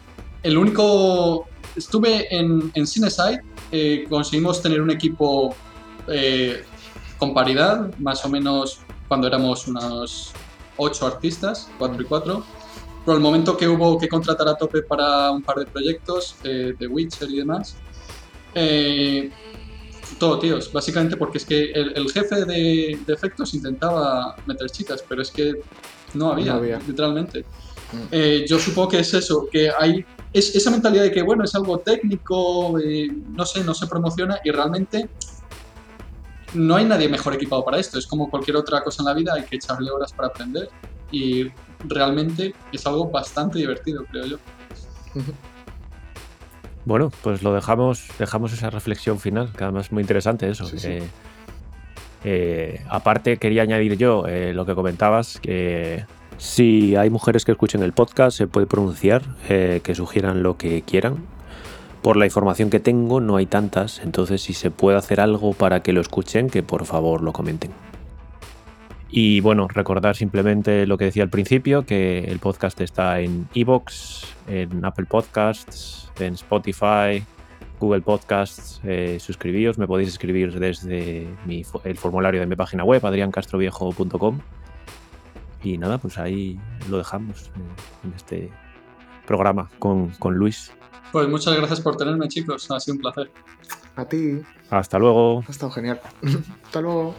[0.43, 1.49] el único.
[1.75, 5.55] Estuve en, en Cineside, eh, conseguimos tener un equipo
[6.09, 6.65] eh,
[7.19, 10.33] con paridad, más o menos cuando éramos unos
[10.77, 12.45] 8 artistas, 4 y 4.
[13.05, 16.75] Pero el momento que hubo que contratar a tope para un par de proyectos, eh,
[16.79, 17.77] de Witcher y demás,
[18.57, 19.31] eh,
[20.19, 25.31] todo tíos, básicamente porque es que el, jefe de, efectos intentaba meter chicas, pero es
[25.31, 25.53] que
[26.15, 27.45] no había, literalmente.
[27.93, 28.07] Mm.
[28.11, 31.55] Eh, yo supongo que es eso, que hay es esa mentalidad de que, bueno, es
[31.55, 35.09] algo técnico, eh, no sé, no se promociona y realmente
[36.55, 37.99] no hay nadie mejor equipado para esto.
[37.99, 40.69] Es como cualquier otra cosa en la vida, hay que echarle horas para aprender
[41.11, 41.47] y
[41.81, 44.39] realmente es algo bastante divertido, creo yo.
[46.87, 50.71] Bueno, pues lo dejamos, dejamos esa reflexión final, que además es muy interesante eso.
[52.25, 56.05] Eh, aparte, quería añadir yo eh, lo que comentabas, que
[56.39, 60.83] si hay mujeres que escuchen el podcast, se puede pronunciar, eh, que sugieran lo que
[60.83, 61.27] quieran.
[62.03, 65.83] Por la información que tengo, no hay tantas, entonces si se puede hacer algo para
[65.83, 67.73] que lo escuchen, que por favor lo comenten.
[69.11, 74.37] Y bueno, recordar simplemente lo que decía al principio, que el podcast está en Evox,
[74.47, 77.25] en Apple Podcasts, en Spotify,
[77.81, 81.27] Google Podcasts, eh, suscribíos, me podéis escribir desde
[81.85, 84.41] el formulario de mi página web, adriancastroviejo.com.
[85.63, 87.51] Y nada, pues ahí lo dejamos
[88.05, 88.51] en este
[89.27, 90.73] programa con, con Luis.
[91.13, 92.71] Pues muchas gracias por tenerme, chicos.
[92.71, 93.31] Ha sido un placer.
[93.97, 94.43] A ti.
[94.71, 95.43] Hasta luego.
[95.47, 96.01] Ha estado genial.
[96.65, 97.15] Hasta luego.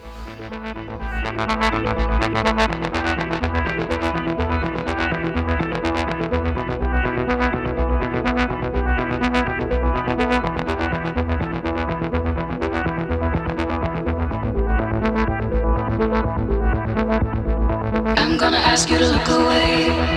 [18.18, 20.17] I'm gonna ask you to look away.